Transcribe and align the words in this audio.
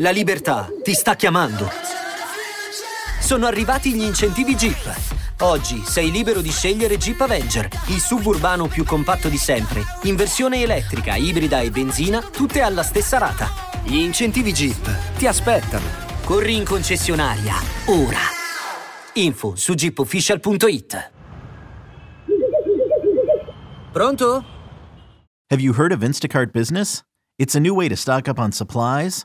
La 0.00 0.10
libertà 0.10 0.68
ti 0.84 0.92
sta 0.92 1.16
chiamando. 1.16 1.68
Sono 3.20 3.46
arrivati 3.46 3.92
gli 3.94 4.02
incentivi 4.02 4.54
Jeep. 4.54 4.96
Oggi 5.40 5.82
sei 5.84 6.12
libero 6.12 6.40
di 6.40 6.50
scegliere 6.50 6.96
Jeep 6.96 7.20
Avenger, 7.20 7.68
il 7.88 7.98
suburbano 7.98 8.68
più 8.68 8.84
compatto 8.84 9.28
di 9.28 9.36
sempre, 9.36 9.82
in 10.02 10.14
versione 10.14 10.62
elettrica, 10.62 11.16
ibrida 11.16 11.60
e 11.60 11.70
benzina, 11.70 12.20
tutte 12.20 12.60
alla 12.60 12.84
stessa 12.84 13.18
rata. 13.18 13.48
Gli 13.82 13.96
incentivi 13.96 14.52
Jeep 14.52 15.16
ti 15.16 15.26
aspettano. 15.26 15.86
Corri 16.24 16.54
in 16.54 16.64
concessionaria, 16.64 17.54
ora. 17.86 18.20
Info 19.14 19.56
su 19.56 19.74
jeepofficial.it. 19.74 21.10
Pronto? 23.90 24.44
Have 25.50 25.60
you 25.60 25.72
heard 25.72 25.90
of 25.90 26.02
Instacart 26.02 26.52
Business? 26.52 27.02
It's 27.36 27.56
a 27.56 27.60
new 27.60 27.74
way 27.74 27.88
to 27.88 27.96
stock 27.96 28.28
up 28.28 28.38
on 28.38 28.52
supplies, 28.52 29.24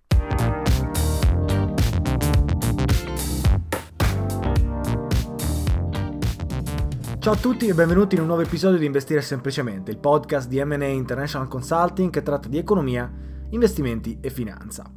Ciao 7.21 7.33
a 7.33 7.37
tutti 7.37 7.67
e 7.67 7.75
benvenuti 7.75 8.15
in 8.15 8.21
un 8.21 8.27
nuovo 8.27 8.41
episodio 8.41 8.79
di 8.79 8.85
Investire 8.87 9.21
Semplicemente, 9.21 9.91
il 9.91 9.99
podcast 9.99 10.47
di 10.47 10.59
M&A 10.59 10.87
International 10.87 11.47
Consulting 11.47 12.09
che 12.09 12.23
tratta 12.23 12.47
di 12.47 12.57
economia, 12.57 13.07
investimenti 13.49 14.17
e 14.19 14.31
finanza. 14.31 14.91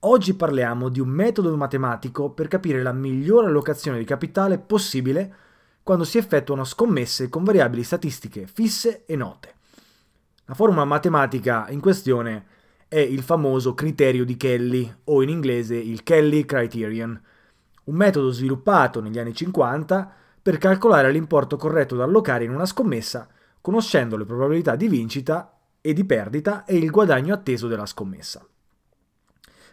Oggi 0.00 0.34
parliamo 0.34 0.90
di 0.90 1.00
un 1.00 1.08
metodo 1.08 1.56
matematico 1.56 2.28
per 2.28 2.48
capire 2.48 2.82
la 2.82 2.92
migliore 2.92 3.46
allocazione 3.46 3.96
di 3.96 4.04
capitale 4.04 4.58
possibile 4.58 5.34
quando 5.82 6.04
si 6.04 6.18
effettuano 6.18 6.62
scommesse 6.62 7.30
con 7.30 7.42
variabili 7.42 7.84
statistiche 7.84 8.46
fisse 8.46 9.06
e 9.06 9.16
note. 9.16 9.54
La 10.44 10.52
formula 10.52 10.84
matematica 10.84 11.70
in 11.70 11.80
questione 11.80 12.44
è 12.86 12.98
il 12.98 13.22
famoso 13.22 13.72
criterio 13.72 14.26
di 14.26 14.36
Kelly 14.36 14.94
o 15.04 15.22
in 15.22 15.30
inglese 15.30 15.76
il 15.76 16.02
Kelly 16.02 16.44
Criterion, 16.44 17.18
un 17.84 17.94
metodo 17.94 18.30
sviluppato 18.30 19.00
negli 19.00 19.18
anni 19.18 19.32
50 19.32 20.24
per 20.46 20.58
calcolare 20.58 21.10
l'importo 21.10 21.56
corretto 21.56 21.96
da 21.96 22.04
allocare 22.04 22.44
in 22.44 22.52
una 22.52 22.66
scommessa, 22.66 23.26
conoscendo 23.60 24.16
le 24.16 24.24
probabilità 24.24 24.76
di 24.76 24.86
vincita 24.86 25.58
e 25.80 25.92
di 25.92 26.04
perdita 26.04 26.64
e 26.64 26.76
il 26.76 26.88
guadagno 26.88 27.34
atteso 27.34 27.66
della 27.66 27.84
scommessa. 27.84 28.46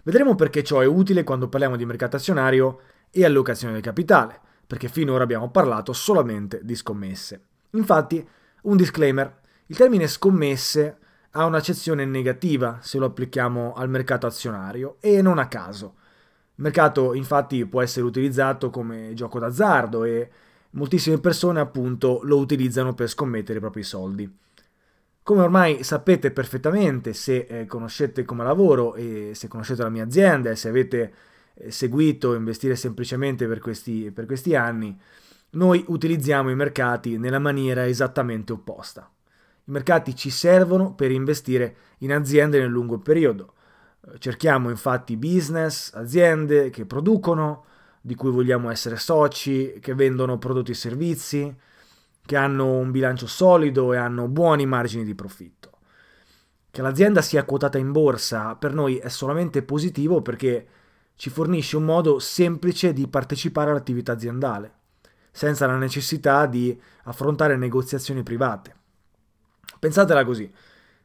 Vedremo 0.01 0.33
perché 0.33 0.63
ciò 0.63 0.79
è 0.79 0.87
utile 0.87 1.23
quando 1.23 1.47
parliamo 1.47 1.75
di 1.75 1.85
mercato 1.85 2.15
azionario 2.15 2.79
e 3.11 3.23
allocazione 3.23 3.73
del 3.73 3.83
capitale, 3.83 4.39
perché 4.65 4.87
finora 4.87 5.21
abbiamo 5.23 5.51
parlato 5.51 5.93
solamente 5.93 6.61
di 6.63 6.73
scommesse. 6.73 7.43
Infatti, 7.73 8.27
un 8.63 8.75
disclaimer, 8.75 9.41
il 9.67 9.77
termine 9.77 10.07
scommesse 10.07 10.97
ha 11.33 11.45
un'accezione 11.45 12.03
negativa 12.03 12.79
se 12.81 12.97
lo 12.97 13.05
applichiamo 13.05 13.73
al 13.75 13.89
mercato 13.89 14.25
azionario 14.25 14.97
e 15.01 15.21
non 15.21 15.37
a 15.37 15.47
caso. 15.47 15.97
Il 16.55 16.63
mercato 16.63 17.13
infatti 17.13 17.63
può 17.67 17.83
essere 17.83 18.07
utilizzato 18.07 18.71
come 18.71 19.11
gioco 19.13 19.37
d'azzardo 19.37 20.03
e 20.03 20.31
moltissime 20.73 21.19
persone 21.19 21.59
appunto 21.59 22.21
lo 22.23 22.37
utilizzano 22.37 22.93
per 22.93 23.09
scommettere 23.09 23.57
i 23.57 23.61
propri 23.61 23.83
soldi. 23.83 24.37
Come 25.23 25.41
ormai 25.41 25.83
sapete 25.83 26.31
perfettamente 26.31 27.13
se 27.13 27.45
eh, 27.47 27.65
conoscete 27.65 28.25
come 28.25 28.43
lavoro 28.43 28.93
e 28.95 29.31
se 29.33 29.47
conoscete 29.47 29.81
la 29.81 29.89
mia 29.89 30.03
azienda 30.03 30.49
e 30.49 30.55
se 30.55 30.67
avete 30.67 31.13
eh, 31.53 31.71
seguito 31.71 32.33
investire 32.35 32.75
semplicemente 32.75 33.47
per 33.47 33.59
questi, 33.59 34.11
per 34.11 34.25
questi 34.25 34.53
anni, 34.55 34.99
noi 35.51 35.83
utilizziamo 35.87 36.49
i 36.49 36.55
mercati 36.55 37.17
nella 37.17 37.39
maniera 37.39 37.87
esattamente 37.87 38.51
opposta. 38.51 39.09
I 39.65 39.71
mercati 39.71 40.13
ci 40.13 40.29
servono 40.29 40.93
per 40.93 41.11
investire 41.11 41.75
in 41.99 42.11
aziende 42.11 42.59
nel 42.59 42.69
lungo 42.69 42.99
periodo. 42.99 43.53
Eh, 44.05 44.19
cerchiamo 44.19 44.69
infatti 44.69 45.15
business, 45.15 45.93
aziende 45.93 46.69
che 46.69 46.85
producono, 46.85 47.65
di 48.05 48.15
cui 48.15 48.31
vogliamo 48.31 48.69
essere 48.69 48.97
soci, 48.97 49.77
che 49.79 49.93
vendono 49.93 50.37
prodotti 50.37 50.71
e 50.71 50.75
servizi, 50.75 51.55
che 52.25 52.35
hanno 52.35 52.73
un 52.73 52.91
bilancio 52.91 53.27
solido 53.27 53.93
e 53.93 53.97
hanno 53.97 54.27
buoni 54.27 54.65
margini 54.65 55.05
di 55.05 55.15
profitto. 55.15 55.71
Che 56.69 56.81
l'azienda 56.81 57.21
sia 57.21 57.45
quotata 57.45 57.77
in 57.77 57.93
borsa 57.93 58.55
per 58.55 58.73
noi 58.73 58.97
è 58.97 59.07
solamente 59.07 59.63
positivo 59.63 60.21
perché 60.21 60.67
ci 61.15 61.29
fornisce 61.29 61.77
un 61.77 61.85
modo 61.85 62.19
semplice 62.19 62.91
di 62.91 63.07
partecipare 63.07 63.69
all'attività 63.69 64.11
aziendale, 64.11 64.73
senza 65.31 65.65
la 65.65 65.77
necessità 65.77 66.45
di 66.45 66.77
affrontare 67.03 67.55
negoziazioni 67.55 68.21
private. 68.21 68.75
Pensatela 69.79 70.25
così, 70.25 70.51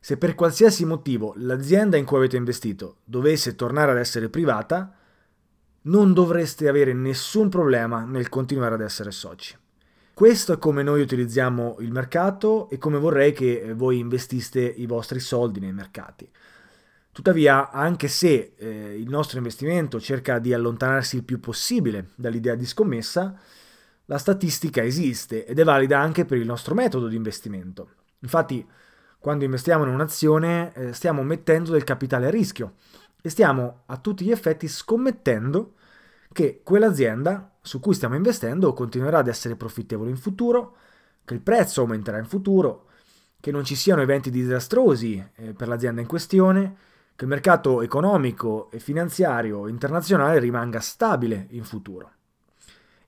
se 0.00 0.16
per 0.16 0.34
qualsiasi 0.34 0.84
motivo 0.84 1.32
l'azienda 1.36 1.96
in 1.96 2.04
cui 2.04 2.16
avete 2.16 2.36
investito 2.36 2.96
dovesse 3.04 3.54
tornare 3.54 3.92
ad 3.92 3.98
essere 3.98 4.28
privata, 4.28 4.97
non 5.82 6.12
dovreste 6.12 6.68
avere 6.68 6.92
nessun 6.92 7.48
problema 7.48 8.04
nel 8.04 8.28
continuare 8.28 8.74
ad 8.74 8.80
essere 8.80 9.10
soci. 9.10 9.56
Questo 10.12 10.52
è 10.52 10.58
come 10.58 10.82
noi 10.82 11.00
utilizziamo 11.00 11.76
il 11.78 11.92
mercato 11.92 12.68
e 12.70 12.78
come 12.78 12.98
vorrei 12.98 13.32
che 13.32 13.72
voi 13.74 14.00
investiste 14.00 14.60
i 14.60 14.86
vostri 14.86 15.20
soldi 15.20 15.60
nei 15.60 15.72
mercati. 15.72 16.28
Tuttavia, 17.12 17.70
anche 17.70 18.08
se 18.08 18.54
eh, 18.56 18.96
il 18.98 19.08
nostro 19.08 19.38
investimento 19.38 20.00
cerca 20.00 20.38
di 20.38 20.52
allontanarsi 20.52 21.16
il 21.16 21.24
più 21.24 21.38
possibile 21.38 22.10
dall'idea 22.16 22.56
di 22.56 22.66
scommessa, 22.66 23.38
la 24.06 24.18
statistica 24.18 24.82
esiste 24.82 25.44
ed 25.46 25.58
è 25.58 25.64
valida 25.64 26.00
anche 26.00 26.24
per 26.24 26.38
il 26.38 26.46
nostro 26.46 26.74
metodo 26.74 27.06
di 27.08 27.16
investimento. 27.16 27.90
Infatti, 28.20 28.66
quando 29.20 29.44
investiamo 29.44 29.84
in 29.84 29.90
un'azione, 29.90 30.72
eh, 30.74 30.92
stiamo 30.92 31.22
mettendo 31.22 31.72
del 31.72 31.84
capitale 31.84 32.26
a 32.26 32.30
rischio 32.30 32.74
e 33.20 33.28
stiamo 33.28 33.82
a 33.86 33.96
tutti 33.96 34.24
gli 34.24 34.30
effetti 34.30 34.68
scommettendo 34.68 35.74
che 36.32 36.60
quell'azienda 36.62 37.56
su 37.60 37.80
cui 37.80 37.94
stiamo 37.94 38.14
investendo 38.14 38.72
continuerà 38.72 39.18
ad 39.18 39.28
essere 39.28 39.56
profittevole 39.56 40.10
in 40.10 40.16
futuro, 40.16 40.76
che 41.24 41.34
il 41.34 41.40
prezzo 41.40 41.82
aumenterà 41.82 42.18
in 42.18 42.24
futuro, 42.24 42.86
che 43.40 43.50
non 43.50 43.64
ci 43.64 43.74
siano 43.74 44.02
eventi 44.02 44.30
disastrosi 44.30 45.22
eh, 45.36 45.52
per 45.52 45.68
l'azienda 45.68 46.00
in 46.00 46.06
questione, 46.06 46.76
che 47.14 47.24
il 47.24 47.30
mercato 47.30 47.82
economico 47.82 48.70
e 48.70 48.78
finanziario 48.78 49.66
internazionale 49.66 50.38
rimanga 50.38 50.80
stabile 50.80 51.46
in 51.50 51.64
futuro. 51.64 52.12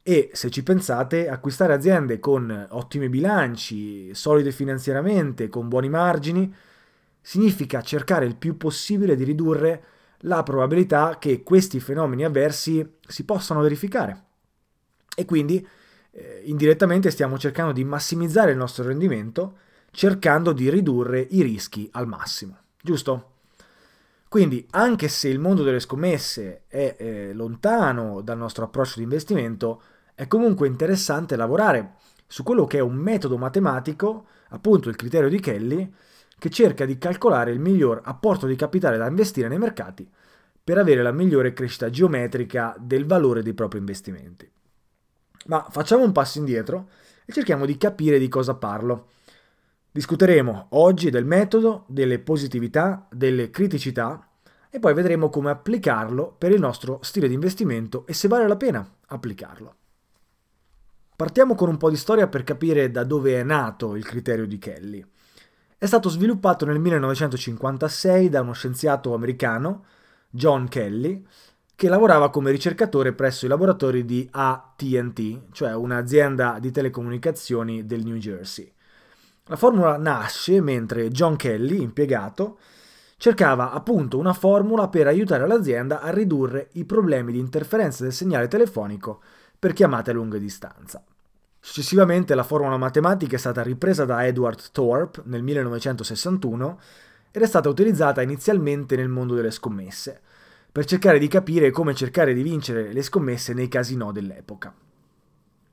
E 0.03 0.31
se 0.33 0.51
ci 0.51 0.63
pensate, 0.63 1.29
acquistare 1.29 1.73
aziende 1.73 2.19
con 2.19 2.67
ottimi 2.71 3.09
bilanci, 3.09 4.15
solide 4.15 4.51
finanziariamente, 4.51 5.49
con 5.49 5.69
buoni 5.69 5.89
margini, 5.89 6.53
significa 7.21 7.83
cercare 7.83 8.25
il 8.25 8.37
più 8.37 8.57
possibile 8.57 9.15
di 9.15 9.25
ridurre 9.25 9.85
la 10.25 10.43
probabilità 10.43 11.19
che 11.19 11.43
questi 11.43 11.81
fenomeni 11.81 12.25
avversi 12.25 12.99
si 13.07 13.25
possano 13.25 13.61
verificare. 13.61 14.25
E 15.17 15.25
quindi 15.25 15.67
eh, 16.13 16.43
indirettamente 16.45 17.11
stiamo 17.11 17.39
cercando 17.39 17.73
di 17.73 17.85
massimizzare 17.85 18.53
il 18.53 18.57
nostro 18.57 18.85
rendimento 18.85 19.59
cercando 19.93 20.53
di 20.53 20.71
ridurre 20.71 21.21
i 21.31 21.43
rischi 21.43 21.89
al 21.93 22.07
massimo, 22.07 22.57
giusto? 22.81 23.33
Quindi 24.29 24.65
anche 24.71 25.09
se 25.09 25.29
il 25.29 25.41
mondo 25.41 25.65
delle 25.65 25.81
scommesse 25.81 26.63
è 26.69 26.95
eh, 26.97 27.33
lontano 27.33 28.21
dal 28.21 28.39
nostro 28.39 28.65
approccio 28.65 28.99
di 28.99 29.03
investimento, 29.03 29.83
è 30.15 30.29
comunque 30.29 30.69
interessante 30.69 31.35
lavorare 31.35 31.95
su 32.29 32.45
quello 32.45 32.65
che 32.65 32.79
è 32.79 32.81
un 32.81 32.95
metodo 32.95 33.37
matematico, 33.37 34.27
appunto 34.51 34.89
il 34.89 34.95
criterio 34.95 35.29
di 35.29 35.41
Kelly, 35.41 35.93
che 36.41 36.49
cerca 36.49 36.87
di 36.87 36.97
calcolare 36.97 37.53
il 37.53 37.61
miglior 37.61 38.01
apporto 38.03 38.47
di 38.47 38.57
capitale 38.57 38.97
da 38.97 39.07
investire 39.07 39.47
nei 39.47 39.59
mercati 39.59 40.11
per 40.65 40.79
avere 40.79 41.03
la 41.03 41.13
migliore 41.13 41.53
crescita 41.53 41.91
geometrica 41.91 42.75
del 42.79 43.05
valore 43.05 43.43
dei 43.43 43.53
propri 43.53 43.79
investimenti. 43.79 44.51
Ma 45.47 45.67
facciamo 45.69 46.03
un 46.03 46.13
passo 46.13 46.39
indietro 46.39 46.89
e 47.27 47.33
cerchiamo 47.33 47.67
di 47.67 47.77
capire 47.77 48.19
di 48.19 48.29
cosa 48.29 48.55
parlo. 48.55 49.11
Discuteremo 49.91 50.69
oggi 50.71 51.11
del 51.11 51.27
metodo, 51.27 51.85
delle 51.89 52.19
positività, 52.19 53.07
delle 53.11 53.51
criticità 53.51 54.27
e 54.71 54.79
poi 54.79 54.95
vedremo 54.95 55.29
come 55.29 55.51
applicarlo 55.51 56.35
per 56.39 56.53
il 56.53 56.61
nostro 56.61 57.01
stile 57.03 57.29
di 57.29 57.35
investimento 57.35 58.07
e 58.07 58.15
se 58.15 58.29
vale 58.29 58.49
la 58.49 58.57
pena 58.57 58.89
applicarlo. 59.09 59.75
Partiamo 61.17 61.55
con 61.55 61.69
un 61.69 61.77
po' 61.77 61.91
di 61.91 61.97
storia 61.97 62.29
per 62.29 62.45
capire 62.45 62.91
da 62.91 63.05
dove 63.05 63.39
è 63.39 63.43
nato 63.43 63.95
il 63.95 64.07
criterio 64.07 64.47
di 64.47 64.57
Kelly. 64.57 65.05
È 65.83 65.87
stato 65.87 66.11
sviluppato 66.11 66.67
nel 66.67 66.79
1956 66.79 68.29
da 68.29 68.43
uno 68.43 68.53
scienziato 68.53 69.15
americano, 69.15 69.87
John 70.29 70.69
Kelly, 70.69 71.25
che 71.75 71.89
lavorava 71.89 72.29
come 72.29 72.51
ricercatore 72.51 73.15
presso 73.15 73.47
i 73.47 73.49
laboratori 73.49 74.05
di 74.05 74.29
ATT, 74.31 75.45
cioè 75.53 75.75
un'azienda 75.75 76.59
di 76.61 76.71
telecomunicazioni 76.71 77.87
del 77.87 78.05
New 78.05 78.17
Jersey. 78.17 78.71
La 79.45 79.57
formula 79.57 79.97
nasce 79.97 80.61
mentre 80.61 81.09
John 81.09 81.37
Kelly, 81.37 81.81
impiegato, 81.81 82.59
cercava 83.17 83.73
appunto 83.73 84.19
una 84.19 84.35
formula 84.35 84.89
per 84.89 85.07
aiutare 85.07 85.47
l'azienda 85.47 86.03
a 86.03 86.11
ridurre 86.11 86.69
i 86.73 86.85
problemi 86.85 87.33
di 87.33 87.39
interferenza 87.39 88.03
del 88.03 88.13
segnale 88.13 88.49
telefonico 88.49 89.23
per 89.59 89.73
chiamate 89.73 90.11
a 90.11 90.13
lunga 90.13 90.37
distanza. 90.37 91.03
Successivamente 91.63 92.35
la 92.35 92.43
formula 92.43 92.79
matematica 92.79 93.37
è 93.37 93.39
stata 93.39 93.63
ripresa 93.63 94.07
da 94.07 94.27
Edward 94.27 94.71
Thorpe 94.73 95.21
nel 95.27 95.43
1961 95.43 96.81
ed 97.31 97.43
è 97.43 97.47
stata 97.47 97.69
utilizzata 97.69 98.23
inizialmente 98.23 98.97
nel 98.97 99.09
mondo 99.09 99.35
delle 99.35 99.51
scommesse, 99.51 100.21
per 100.73 100.87
cercare 100.87 101.19
di 101.19 101.29
capire 101.29 101.71
come 101.71 101.95
cercare 101.95 102.33
di 102.33 102.43
vincere 102.43 102.93
le 102.93 103.03
scommesse 103.03 103.53
nei 103.53 103.69
casinò 103.69 104.11
dell'epoca. 104.11 104.75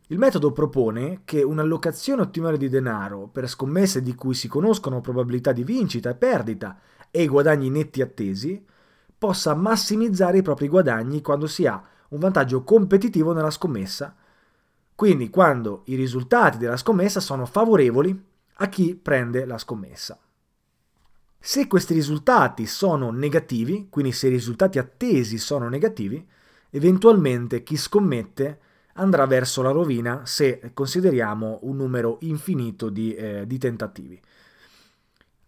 Il 0.09 0.17
metodo 0.17 0.51
propone 0.51 1.21
che 1.23 1.41
un'allocazione 1.41 2.21
ottimale 2.21 2.57
di 2.57 2.69
denaro 2.69 3.27
per 3.27 3.47
scommesse 3.47 4.01
di 4.01 4.13
cui 4.13 4.35
si 4.35 4.49
conoscono 4.49 5.01
probabilità 5.01 5.53
di 5.53 5.63
vincita 5.63 6.09
e 6.09 6.15
perdita 6.15 6.79
e 7.09 7.23
i 7.23 7.27
guadagni 7.27 7.69
netti 7.69 8.01
attesi 8.01 8.63
possa 9.17 9.55
massimizzare 9.55 10.37
i 10.37 10.43
propri 10.43 10.67
guadagni 10.67 11.21
quando 11.21 11.47
si 11.47 11.65
ha 11.65 11.81
un 12.09 12.19
vantaggio 12.19 12.63
competitivo 12.63 13.33
nella 13.33 13.49
scommessa, 13.49 14.15
quindi 14.97 15.29
quando 15.29 15.83
i 15.85 15.95
risultati 15.95 16.57
della 16.57 16.75
scommessa 16.75 17.19
sono 17.19 17.45
favorevoli 17.45 18.19
a 18.55 18.67
chi 18.67 18.95
prende 18.95 19.45
la 19.45 19.59
scommessa. 19.59 20.17
Se 21.37 21.67
questi 21.67 21.93
risultati 21.93 22.65
sono 22.65 23.11
negativi, 23.11 23.89
quindi 23.91 24.11
se 24.11 24.25
i 24.25 24.31
risultati 24.31 24.79
attesi 24.79 25.37
sono 25.37 25.69
negativi, 25.69 26.27
eventualmente 26.71 27.61
chi 27.61 27.77
scommette 27.77 28.59
andrà 28.93 29.27
verso 29.27 29.61
la 29.61 29.69
rovina 29.69 30.25
se 30.25 30.71
consideriamo 30.73 31.59
un 31.61 31.75
numero 31.75 32.17
infinito 32.21 32.89
di, 32.89 33.13
eh, 33.13 33.45
di 33.45 33.59
tentativi. 33.59 34.19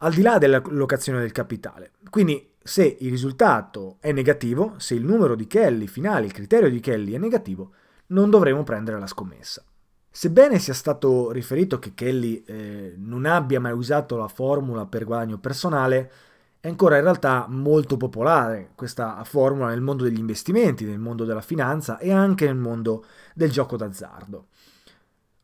Al 0.01 0.13
di 0.13 0.21
là 0.21 0.37
dell'allocazione 0.37 1.21
del 1.21 1.31
capitale. 1.31 1.93
Quindi 2.11 2.51
se 2.61 2.97
il 2.99 3.09
risultato 3.09 3.97
è 3.99 4.11
negativo, 4.11 4.75
se 4.77 4.93
il 4.93 5.03
numero 5.03 5.33
di 5.33 5.47
Kelly 5.47 5.87
finale, 5.87 6.27
il 6.27 6.33
criterio 6.33 6.69
di 6.69 6.79
Kelly 6.79 7.13
è 7.13 7.17
negativo, 7.17 7.71
non 8.09 8.29
dovremo 8.29 8.63
prendere 8.63 8.99
la 8.99 9.07
scommessa. 9.07 9.63
Sebbene 10.11 10.59
sia 10.59 10.73
stato 10.73 11.31
riferito 11.31 11.79
che 11.79 11.93
Kelly 11.93 12.43
eh, 12.45 12.93
non 12.97 13.25
abbia 13.25 13.59
mai 13.59 13.73
usato 13.73 14.17
la 14.17 14.27
formula 14.27 14.85
per 14.85 15.05
guadagno 15.05 15.37
personale, 15.37 16.11
è 16.59 16.67
ancora 16.67 16.97
in 16.97 17.03
realtà 17.03 17.45
molto 17.47 17.95
popolare 17.95 18.71
questa 18.75 19.23
formula 19.23 19.69
nel 19.69 19.81
mondo 19.81 20.03
degli 20.03 20.17
investimenti, 20.17 20.83
nel 20.83 20.99
mondo 20.99 21.23
della 21.23 21.41
finanza 21.41 21.99
e 21.99 22.11
anche 22.11 22.45
nel 22.45 22.57
mondo 22.57 23.05
del 23.33 23.51
gioco 23.51 23.77
d'azzardo. 23.77 24.47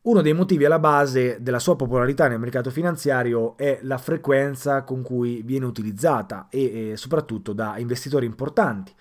Uno 0.02 0.20
dei 0.20 0.34
motivi 0.34 0.64
alla 0.64 0.78
base 0.78 1.38
della 1.40 1.58
sua 1.58 1.74
popolarità 1.74 2.28
nel 2.28 2.38
mercato 2.38 2.70
finanziario 2.70 3.56
è 3.56 3.80
la 3.82 3.98
frequenza 3.98 4.82
con 4.82 5.02
cui 5.02 5.42
viene 5.42 5.64
utilizzata 5.64 6.48
e, 6.48 6.90
e 6.90 6.96
soprattutto 6.96 7.52
da 7.52 7.78
investitori 7.78 8.26
importanti, 8.26 8.92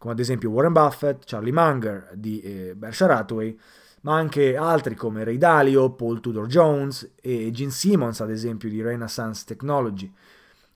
come 0.00 0.14
ad 0.14 0.18
esempio 0.18 0.48
Warren 0.48 0.72
Buffett, 0.72 1.24
Charlie 1.26 1.52
Munger 1.52 2.12
di 2.14 2.40
eh, 2.40 2.74
Berkshire 2.74 3.12
Hathaway, 3.12 3.54
ma 4.00 4.14
anche 4.14 4.56
altri 4.56 4.94
come 4.94 5.24
Ray 5.24 5.36
Dalio, 5.36 5.90
Paul 5.90 6.20
Tudor 6.20 6.46
Jones 6.46 7.16
e 7.20 7.50
Gene 7.50 7.70
Simmons, 7.70 8.18
ad 8.20 8.30
esempio, 8.30 8.70
di 8.70 8.80
Renaissance 8.80 9.44
Technology. 9.46 10.10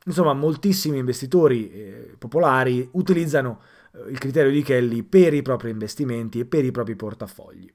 Insomma, 0.04 0.34
moltissimi 0.34 0.98
investitori 0.98 1.72
eh, 1.72 2.16
popolari 2.18 2.86
utilizzano 2.92 3.62
eh, 3.92 4.10
il 4.10 4.18
criterio 4.18 4.50
di 4.50 4.62
Kelly 4.62 5.02
per 5.04 5.32
i 5.32 5.40
propri 5.40 5.70
investimenti 5.70 6.40
e 6.40 6.44
per 6.44 6.66
i 6.66 6.70
propri 6.70 6.94
portafogli. 6.94 7.72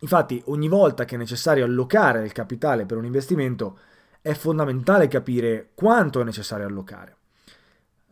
Infatti, 0.00 0.42
ogni 0.48 0.68
volta 0.68 1.06
che 1.06 1.14
è 1.14 1.18
necessario 1.18 1.64
allocare 1.64 2.22
il 2.22 2.32
capitale 2.32 2.84
per 2.84 2.98
un 2.98 3.06
investimento, 3.06 3.78
è 4.20 4.34
fondamentale 4.34 5.08
capire 5.08 5.70
quanto 5.72 6.20
è 6.20 6.24
necessario 6.24 6.66
allocare. 6.66 7.16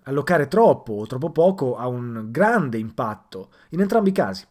Allocare 0.09 0.47
troppo 0.47 0.93
o 0.93 1.07
troppo 1.07 1.31
poco 1.31 1.77
ha 1.77 1.89
un 1.89 2.29
grande 2.31 2.79
impatto 2.79 3.51
in 3.71 3.81
entrambi 3.81 4.11
i 4.11 4.13
casi. 4.13 4.47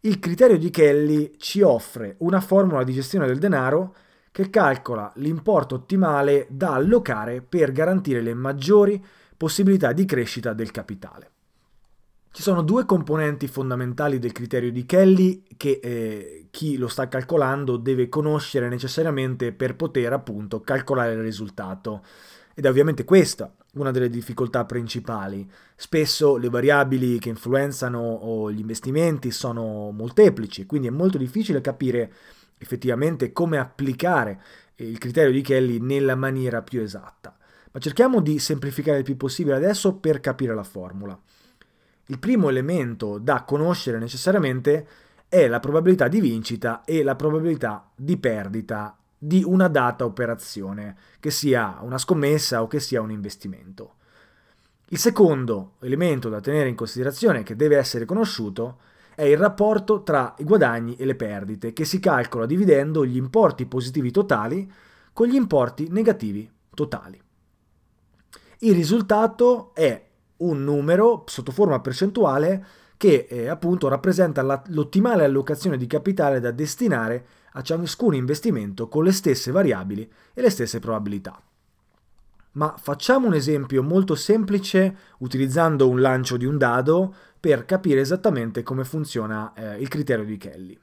Il 0.00 0.18
criterio 0.18 0.58
di 0.58 0.70
Kelly 0.70 1.36
ci 1.38 1.62
offre 1.62 2.16
una 2.18 2.40
formula 2.40 2.82
di 2.82 2.92
gestione 2.92 3.26
del 3.26 3.38
denaro 3.38 3.94
che 4.32 4.50
calcola 4.50 5.12
l'importo 5.16 5.76
ottimale 5.76 6.46
da 6.50 6.72
allocare 6.74 7.40
per 7.40 7.72
garantire 7.72 8.20
le 8.20 8.34
maggiori 8.34 9.04
possibilità 9.36 9.92
di 9.92 10.04
crescita 10.04 10.52
del 10.52 10.72
capitale. 10.72 11.30
Ci 12.30 12.42
sono 12.42 12.62
due 12.62 12.84
componenti 12.84 13.48
fondamentali 13.48 14.18
del 14.18 14.32
criterio 14.32 14.70
di 14.70 14.86
Kelly 14.86 15.44
che 15.56 15.80
eh, 15.82 16.46
chi 16.50 16.76
lo 16.76 16.88
sta 16.88 17.08
calcolando 17.08 17.76
deve 17.76 18.08
conoscere 18.08 18.68
necessariamente 18.68 19.52
per 19.52 19.76
poter 19.76 20.12
appunto 20.12 20.60
calcolare 20.60 21.12
il 21.12 21.22
risultato. 21.22 22.04
Ed 22.54 22.64
è 22.64 22.68
ovviamente 22.68 23.04
questa 23.04 23.52
una 23.80 23.90
delle 23.90 24.10
difficoltà 24.10 24.64
principali. 24.64 25.48
Spesso 25.74 26.36
le 26.36 26.48
variabili 26.48 27.18
che 27.18 27.28
influenzano 27.28 28.50
gli 28.52 28.60
investimenti 28.60 29.30
sono 29.30 29.90
molteplici, 29.90 30.66
quindi 30.66 30.88
è 30.88 30.90
molto 30.90 31.18
difficile 31.18 31.60
capire 31.60 32.12
effettivamente 32.58 33.32
come 33.32 33.58
applicare 33.58 34.40
il 34.76 34.98
criterio 34.98 35.32
di 35.32 35.42
Kelly 35.42 35.78
nella 35.78 36.14
maniera 36.14 36.62
più 36.62 36.80
esatta. 36.80 37.36
Ma 37.70 37.80
cerchiamo 37.80 38.20
di 38.20 38.38
semplificare 38.38 38.98
il 38.98 39.04
più 39.04 39.16
possibile 39.16 39.56
adesso 39.56 39.96
per 39.96 40.20
capire 40.20 40.54
la 40.54 40.64
formula. 40.64 41.18
Il 42.06 42.18
primo 42.18 42.48
elemento 42.48 43.18
da 43.18 43.42
conoscere 43.42 43.98
necessariamente 43.98 44.86
è 45.28 45.46
la 45.46 45.60
probabilità 45.60 46.08
di 46.08 46.20
vincita 46.20 46.84
e 46.84 47.02
la 47.02 47.14
probabilità 47.14 47.90
di 47.94 48.16
perdita 48.16 48.96
di 49.18 49.42
una 49.44 49.68
data 49.68 50.04
operazione, 50.04 50.96
che 51.18 51.30
sia 51.30 51.78
una 51.82 51.98
scommessa 51.98 52.62
o 52.62 52.68
che 52.68 52.78
sia 52.78 53.00
un 53.00 53.10
investimento. 53.10 53.94
Il 54.90 54.98
secondo 54.98 55.72
elemento 55.80 56.28
da 56.28 56.40
tenere 56.40 56.68
in 56.68 56.74
considerazione 56.74 57.42
che 57.42 57.56
deve 57.56 57.76
essere 57.76 58.04
conosciuto 58.04 58.78
è 59.14 59.24
il 59.24 59.36
rapporto 59.36 60.02
tra 60.02 60.34
i 60.38 60.44
guadagni 60.44 60.96
e 60.96 61.04
le 61.04 61.16
perdite, 61.16 61.72
che 61.72 61.84
si 61.84 61.98
calcola 61.98 62.46
dividendo 62.46 63.04
gli 63.04 63.16
importi 63.16 63.66
positivi 63.66 64.10
totali 64.10 64.70
con 65.12 65.26
gli 65.26 65.34
importi 65.34 65.88
negativi 65.90 66.48
totali. 66.72 67.20
Il 68.60 68.74
risultato 68.74 69.74
è 69.74 70.06
un 70.36 70.62
numero 70.62 71.24
sotto 71.26 71.50
forma 71.50 71.80
percentuale 71.80 72.64
che 72.96 73.26
eh, 73.28 73.48
appunto 73.48 73.88
rappresenta 73.88 74.42
la, 74.42 74.62
l'ottimale 74.68 75.24
allocazione 75.24 75.76
di 75.76 75.86
capitale 75.86 76.40
da 76.40 76.50
destinare 76.50 77.26
a 77.52 77.62
ciascun 77.62 78.14
investimento 78.14 78.88
con 78.88 79.04
le 79.04 79.12
stesse 79.12 79.50
variabili 79.50 80.10
e 80.34 80.40
le 80.40 80.50
stesse 80.50 80.78
probabilità. 80.78 81.40
Ma 82.52 82.74
facciamo 82.76 83.26
un 83.26 83.34
esempio 83.34 83.82
molto 83.82 84.14
semplice 84.14 84.96
utilizzando 85.18 85.88
un 85.88 86.00
lancio 86.00 86.36
di 86.36 86.44
un 86.44 86.58
dado 86.58 87.14
per 87.38 87.64
capire 87.64 88.00
esattamente 88.00 88.62
come 88.62 88.84
funziona 88.84 89.52
eh, 89.54 89.80
il 89.80 89.88
criterio 89.88 90.24
di 90.24 90.36
Kelly. 90.36 90.78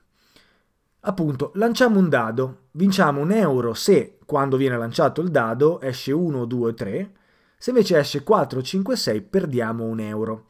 Appunto, 1.08 1.52
lanciamo 1.56 2.00
un 2.00 2.10
dado, 2.10 2.68
vinciamo 2.72 3.22
un 3.22 3.32
euro 3.32 3.74
se 3.74 4.18
quando 4.26 4.58
viene 4.58 4.78
lanciato 4.78 5.22
il 5.22 5.30
dado 5.30 5.80
esce 5.82 6.12
1, 6.12 6.46
2, 6.46 6.74
3, 6.74 7.12
se 7.58 7.70
invece 7.70 8.00
esce 8.00 8.24
4, 8.24 8.62
5, 8.62 8.96
6 8.96 9.22
perdiamo 9.22 9.84
un 9.84 10.00
euro. 10.00 10.48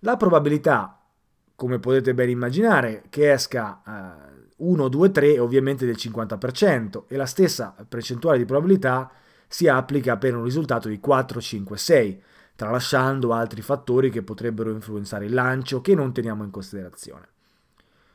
La 0.00 0.16
probabilità, 0.16 1.00
come 1.54 1.78
potete 1.78 2.14
ben 2.14 2.30
immaginare, 2.30 3.04
che 3.10 3.32
esca 3.32 3.82
eh, 3.86 4.25
1, 4.56 4.88
2, 4.88 5.10
3 5.10 5.34
è 5.34 5.40
ovviamente 5.40 5.84
del 5.84 5.96
50% 5.98 7.04
e 7.08 7.16
la 7.16 7.26
stessa 7.26 7.74
percentuale 7.86 8.38
di 8.38 8.44
probabilità 8.46 9.10
si 9.46 9.68
applica 9.68 10.16
per 10.16 10.34
un 10.34 10.44
risultato 10.44 10.88
di 10.88 10.98
4, 10.98 11.40
5, 11.40 11.76
6, 11.76 12.22
tralasciando 12.56 13.32
altri 13.32 13.60
fattori 13.60 14.10
che 14.10 14.22
potrebbero 14.22 14.70
influenzare 14.70 15.26
il 15.26 15.34
lancio 15.34 15.80
che 15.82 15.94
non 15.94 16.12
teniamo 16.12 16.42
in 16.42 16.50
considerazione. 16.50 17.28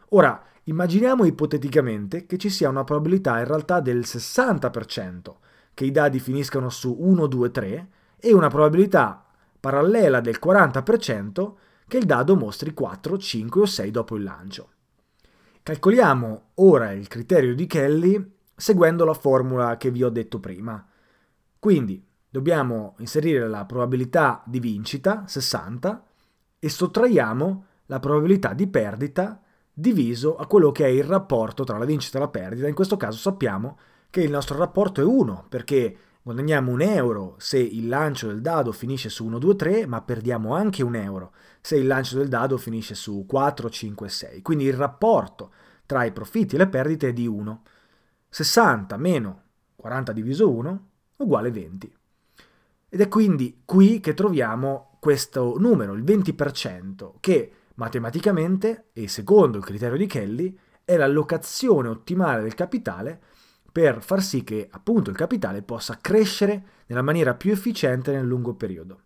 Ora, 0.10 0.44
immaginiamo 0.64 1.26
ipoteticamente 1.26 2.26
che 2.26 2.38
ci 2.38 2.50
sia 2.50 2.70
una 2.70 2.84
probabilità 2.84 3.40
in 3.40 3.46
realtà 3.46 3.80
del 3.80 4.00
60% 4.00 5.36
che 5.74 5.86
i 5.86 5.92
dadi 5.92 6.20
finiscano 6.20 6.70
su 6.70 6.96
1, 7.00 7.28
2, 7.28 7.52
3 7.52 7.90
e 8.20 8.34
una 8.34 8.50
probabilità 8.50 9.26
parallela 9.60 10.20
del 10.20 10.40
40% 10.44 11.54
che 11.88 11.98
il 11.98 12.06
dado 12.06 12.36
mostri 12.36 12.74
4, 12.74 13.18
5 13.18 13.62
o 13.62 13.66
6 13.66 13.92
dopo 13.92 14.16
il 14.16 14.24
lancio. 14.24 14.70
Calcoliamo 15.64 16.54
ora 16.56 16.92
il 16.92 17.08
criterio 17.08 17.54
di 17.54 17.68
Kelly 17.68 18.34
seguendo 18.56 19.06
la 19.06 19.14
formula 19.14 19.78
che 19.78 19.92
vi 19.92 20.04
ho 20.04 20.10
detto 20.10 20.40
prima. 20.40 20.84
Quindi 21.60 22.04
dobbiamo 22.28 22.96
inserire 22.98 23.48
la 23.48 23.66
probabilità 23.66 24.42
di 24.48 24.60
vincita, 24.60 25.26
60, 25.28 26.04
e 26.58 26.68
sottraiamo 26.68 27.66
la 27.86 28.00
probabilità 28.00 28.54
di 28.54 28.66
perdita 28.66 29.40
diviso 29.72 30.36
a 30.36 30.48
quello 30.48 30.72
che 30.72 30.86
è 30.86 30.90
il 30.90 31.04
rapporto 31.04 31.64
tra 31.64 31.78
la 31.78 31.86
vincita 31.86 32.18
e 32.18 32.22
la 32.22 32.28
perdita. 32.30 32.68
In 32.68 32.74
questo 32.74 32.98
caso 32.98 33.20
sappiamo 33.20 33.78
che 34.10 34.22
il 34.22 34.32
nostro 34.32 34.58
rapporto 34.58 35.00
è 35.00 35.04
1 35.04 35.46
perché 35.48 35.96
guadagniamo 36.24 36.72
un 36.72 36.82
euro 36.82 37.36
se 37.38 37.60
il 37.60 37.88
lancio 37.88 38.26
del 38.26 38.42
dado 38.42 38.72
finisce 38.72 39.10
su 39.10 39.26
1, 39.26 39.38
2, 39.38 39.56
3, 39.56 39.86
ma 39.86 40.02
perdiamo 40.02 40.56
anche 40.56 40.82
un 40.82 40.96
euro 40.96 41.34
se 41.62 41.78
il 41.78 41.88
lancio 41.88 42.18
del 42.18 42.28
dado 42.28 42.58
finisce 42.58 42.96
su 42.96 43.26
4, 43.28 43.70
5, 43.70 44.10
6. 44.10 44.42
Quindi 44.42 44.66
il 44.66 44.74
rapporto 44.74 45.54
tra 45.86 46.04
i 46.04 46.12
profitti 46.12 46.56
e 46.56 46.58
le 46.58 46.68
perdite 46.68 47.10
è 47.10 47.14
di 47.14 47.28
1. 47.28 47.64
60 48.30 48.98
meno 48.98 49.44
40 49.76 50.12
diviso 50.12 50.50
1 50.50 50.90
uguale 51.18 51.52
20. 51.52 51.96
Ed 52.90 53.02
è 53.02 53.08
quindi 53.08 53.62
qui 53.64 54.00
che 54.00 54.14
troviamo 54.14 54.98
questo 55.00 55.56
numero, 55.58 55.94
il 55.94 56.04
20%, 56.04 57.14
che 57.20 57.52
matematicamente 57.76 58.90
e 58.94 59.08
secondo 59.08 59.58
il 59.58 59.64
criterio 59.64 59.98
di 59.98 60.06
Kelly 60.06 60.58
è 60.84 60.98
l'allocazione 60.98 61.88
ottimale 61.88 62.42
del 62.42 62.54
capitale 62.54 63.20
per 63.72 64.04
far 64.04 64.22
sì 64.22 64.44
che 64.44 64.68
appunto 64.70 65.10
il 65.10 65.16
capitale 65.16 65.62
possa 65.62 65.98
crescere 66.02 66.64
nella 66.88 67.02
maniera 67.02 67.34
più 67.34 67.52
efficiente 67.52 68.12
nel 68.12 68.26
lungo 68.26 68.54
periodo. 68.54 69.02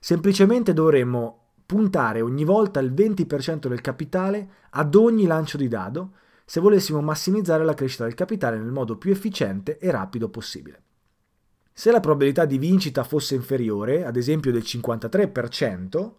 Semplicemente 0.00 0.72
dovremmo 0.72 1.41
puntare 1.72 2.20
ogni 2.20 2.44
volta 2.44 2.80
il 2.80 2.92
20% 2.92 3.66
del 3.66 3.80
capitale 3.80 4.48
ad 4.72 4.94
ogni 4.94 5.24
lancio 5.24 5.56
di 5.56 5.68
dado 5.68 6.16
se 6.44 6.60
volessimo 6.60 7.00
massimizzare 7.00 7.64
la 7.64 7.72
crescita 7.72 8.04
del 8.04 8.12
capitale 8.12 8.58
nel 8.58 8.70
modo 8.70 8.98
più 8.98 9.10
efficiente 9.10 9.78
e 9.78 9.90
rapido 9.90 10.28
possibile. 10.28 10.82
Se 11.72 11.90
la 11.90 12.00
probabilità 12.00 12.44
di 12.44 12.58
vincita 12.58 13.04
fosse 13.04 13.34
inferiore, 13.36 14.04
ad 14.04 14.18
esempio 14.18 14.52
del 14.52 14.60
53%, 14.60 16.12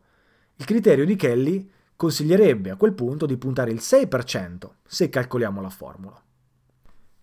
il 0.56 0.66
criterio 0.66 1.06
di 1.06 1.16
Kelly 1.16 1.70
consiglierebbe 1.96 2.72
a 2.72 2.76
quel 2.76 2.94
punto 2.94 3.28
di 3.28 3.38
puntare 3.38 3.70
il 3.70 3.80
6% 3.80 4.70
se 4.84 5.10
calcoliamo 5.10 5.62
la 5.62 5.70
formula. 5.70 6.20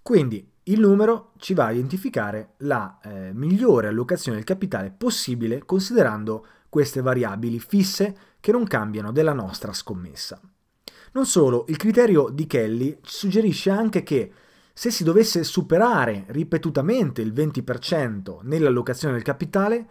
Quindi 0.02 0.48
il 0.64 0.78
numero 0.78 1.32
ci 1.38 1.52
va 1.52 1.64
a 1.64 1.72
identificare 1.72 2.50
la 2.58 3.00
eh, 3.02 3.32
migliore 3.32 3.88
allocazione 3.88 4.36
del 4.36 4.46
capitale 4.46 4.94
possibile 4.96 5.64
considerando 5.64 6.46
queste 6.70 7.02
variabili 7.02 7.58
fisse 7.58 8.16
che 8.40 8.52
non 8.52 8.64
cambiano 8.64 9.12
della 9.12 9.34
nostra 9.34 9.74
scommessa. 9.74 10.40
Non 11.12 11.26
solo, 11.26 11.66
il 11.68 11.76
criterio 11.76 12.30
di 12.30 12.46
Kelly 12.46 12.96
suggerisce 13.02 13.68
anche 13.68 14.02
che 14.02 14.32
se 14.72 14.90
si 14.90 15.04
dovesse 15.04 15.44
superare 15.44 16.24
ripetutamente 16.28 17.20
il 17.20 17.32
20% 17.34 18.38
nell'allocazione 18.42 19.14
del 19.14 19.22
capitale, 19.22 19.86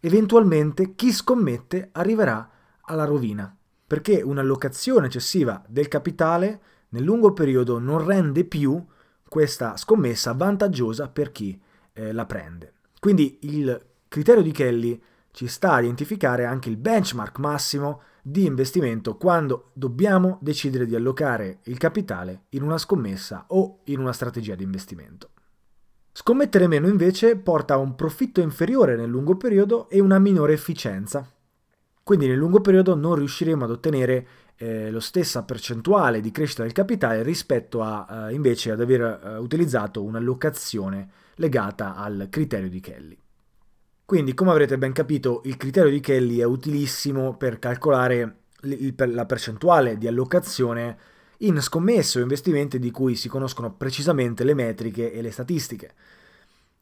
eventualmente 0.00 0.94
chi 0.94 1.10
scommette 1.10 1.88
arriverà 1.92 2.48
alla 2.82 3.04
rovina, 3.04 3.52
perché 3.86 4.22
un'allocazione 4.22 5.06
eccessiva 5.06 5.64
del 5.66 5.88
capitale 5.88 6.60
nel 6.90 7.02
lungo 7.02 7.32
periodo 7.32 7.78
non 7.78 8.04
rende 8.04 8.44
più 8.44 8.80
questa 9.28 9.76
scommessa 9.76 10.32
vantaggiosa 10.34 11.08
per 11.08 11.32
chi 11.32 11.60
eh, 11.92 12.12
la 12.12 12.26
prende. 12.26 12.74
Quindi 13.00 13.38
il 13.42 13.86
criterio 14.08 14.42
di 14.42 14.52
Kelly 14.52 15.02
ci 15.38 15.46
sta 15.46 15.74
a 15.74 15.80
identificare 15.80 16.46
anche 16.46 16.68
il 16.68 16.76
benchmark 16.76 17.38
massimo 17.38 18.00
di 18.22 18.44
investimento 18.44 19.16
quando 19.16 19.70
dobbiamo 19.72 20.38
decidere 20.40 20.84
di 20.84 20.96
allocare 20.96 21.60
il 21.66 21.78
capitale 21.78 22.46
in 22.48 22.64
una 22.64 22.76
scommessa 22.76 23.44
o 23.46 23.82
in 23.84 24.00
una 24.00 24.12
strategia 24.12 24.56
di 24.56 24.64
investimento. 24.64 25.30
Scommettere 26.10 26.66
meno 26.66 26.88
invece 26.88 27.36
porta 27.36 27.74
a 27.74 27.76
un 27.76 27.94
profitto 27.94 28.40
inferiore 28.40 28.96
nel 28.96 29.08
lungo 29.08 29.36
periodo 29.36 29.88
e 29.88 30.00
una 30.00 30.18
minore 30.18 30.54
efficienza. 30.54 31.24
Quindi 32.02 32.26
nel 32.26 32.36
lungo 32.36 32.60
periodo 32.60 32.96
non 32.96 33.14
riusciremo 33.14 33.62
ad 33.62 33.70
ottenere 33.70 34.26
eh, 34.56 34.90
la 34.90 34.98
stessa 34.98 35.44
percentuale 35.44 36.20
di 36.20 36.32
crescita 36.32 36.64
del 36.64 36.72
capitale 36.72 37.22
rispetto 37.22 37.80
a 37.80 38.26
eh, 38.28 38.34
invece 38.34 38.72
ad 38.72 38.80
aver 38.80 39.02
eh, 39.02 39.36
utilizzato 39.36 40.02
un'allocazione 40.02 41.08
legata 41.36 41.94
al 41.94 42.26
criterio 42.28 42.68
di 42.68 42.80
Kelly. 42.80 43.18
Quindi, 44.08 44.32
come 44.32 44.52
avrete 44.52 44.78
ben 44.78 44.94
capito, 44.94 45.42
il 45.44 45.58
criterio 45.58 45.90
di 45.90 46.00
Kelly 46.00 46.38
è 46.38 46.44
utilissimo 46.44 47.36
per 47.36 47.58
calcolare 47.58 48.36
la 48.62 49.26
percentuale 49.26 49.98
di 49.98 50.06
allocazione 50.06 50.96
in 51.40 51.60
scommesse 51.60 52.18
o 52.18 52.22
investimenti 52.22 52.78
di 52.78 52.90
cui 52.90 53.16
si 53.16 53.28
conoscono 53.28 53.74
precisamente 53.74 54.44
le 54.44 54.54
metriche 54.54 55.12
e 55.12 55.20
le 55.20 55.30
statistiche. 55.30 55.92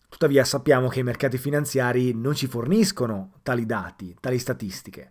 Tuttavia 0.09 0.45
sappiamo 0.45 0.87
che 0.87 1.01
i 1.01 1.03
mercati 1.03 1.37
finanziari 1.37 2.15
non 2.15 2.37
ci 2.37 2.47
forniscono 2.47 3.33
tali 3.43 3.67
dati, 3.67 4.17
tali 4.21 4.39
statistiche. 4.39 5.11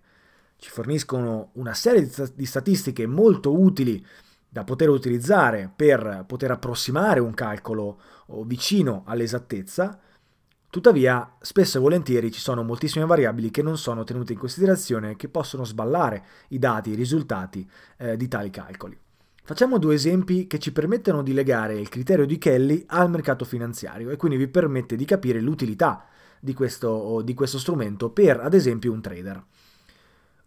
Ci 0.55 0.69
forniscono 0.69 1.49
una 1.55 1.73
serie 1.73 2.09
di 2.33 2.45
statistiche 2.45 3.05
molto 3.07 3.59
utili 3.59 4.01
da 4.47 4.63
poter 4.63 4.87
utilizzare 4.87 5.69
per 5.75 6.23
poter 6.25 6.51
approssimare 6.51 7.19
un 7.19 7.33
calcolo 7.33 7.99
vicino 8.45 9.03
all'esattezza, 9.05 9.99
Tuttavia, 10.75 11.37
spesso 11.39 11.77
e 11.77 11.79
volentieri 11.79 12.33
ci 12.33 12.41
sono 12.41 12.61
moltissime 12.61 13.05
variabili 13.05 13.49
che 13.49 13.61
non 13.61 13.77
sono 13.77 14.03
tenute 14.03 14.33
in 14.33 14.39
considerazione 14.39 15.11
e 15.11 15.15
che 15.15 15.29
possono 15.29 15.63
sballare 15.63 16.25
i 16.49 16.59
dati, 16.59 16.89
i 16.89 16.95
risultati 16.95 17.65
eh, 17.95 18.17
di 18.17 18.27
tali 18.27 18.49
calcoli. 18.49 18.99
Facciamo 19.41 19.77
due 19.77 19.93
esempi 19.93 20.47
che 20.47 20.59
ci 20.59 20.73
permettono 20.73 21.23
di 21.23 21.31
legare 21.31 21.79
il 21.79 21.87
criterio 21.87 22.25
di 22.25 22.37
Kelly 22.37 22.83
al 22.87 23.09
mercato 23.09 23.45
finanziario 23.45 24.09
e 24.09 24.17
quindi 24.17 24.37
vi 24.37 24.49
permette 24.49 24.97
di 24.97 25.05
capire 25.05 25.39
l'utilità 25.39 26.07
di 26.41 26.53
questo, 26.53 27.21
di 27.23 27.33
questo 27.33 27.57
strumento 27.57 28.09
per, 28.09 28.41
ad 28.41 28.53
esempio, 28.53 28.91
un 28.91 28.99
trader. 28.99 29.41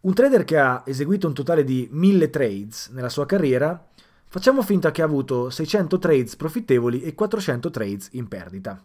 Un 0.00 0.12
trader 0.12 0.44
che 0.44 0.58
ha 0.58 0.82
eseguito 0.84 1.26
un 1.26 1.32
totale 1.32 1.64
di 1.64 1.88
1000 1.90 2.28
trades 2.28 2.90
nella 2.92 3.08
sua 3.08 3.24
carriera, 3.24 3.82
facciamo 4.26 4.60
finta 4.60 4.90
che 4.90 5.00
ha 5.00 5.06
avuto 5.06 5.48
600 5.48 5.98
trades 5.98 6.36
profittevoli 6.36 7.00
e 7.00 7.14
400 7.14 7.70
trades 7.70 8.08
in 8.12 8.28
perdita. 8.28 8.84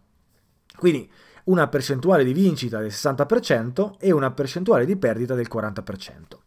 Quindi 0.75 1.09
una 1.45 1.67
percentuale 1.67 2.23
di 2.23 2.33
vincita 2.33 2.79
del 2.79 2.89
60% 2.89 3.95
e 3.99 4.11
una 4.11 4.31
percentuale 4.31 4.85
di 4.85 4.95
perdita 4.95 5.35
del 5.35 5.49
40%. 5.51 6.37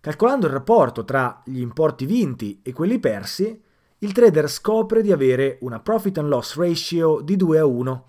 Calcolando 0.00 0.46
il 0.46 0.52
rapporto 0.52 1.04
tra 1.04 1.42
gli 1.44 1.60
importi 1.60 2.06
vinti 2.06 2.60
e 2.62 2.72
quelli 2.72 2.98
persi, 2.98 3.60
il 3.98 4.12
trader 4.12 4.50
scopre 4.50 5.00
di 5.00 5.12
avere 5.12 5.58
una 5.60 5.78
profit 5.78 6.18
and 6.18 6.28
loss 6.28 6.56
ratio 6.56 7.20
di 7.20 7.36
2 7.36 7.58
a 7.58 7.64
1. 7.64 8.06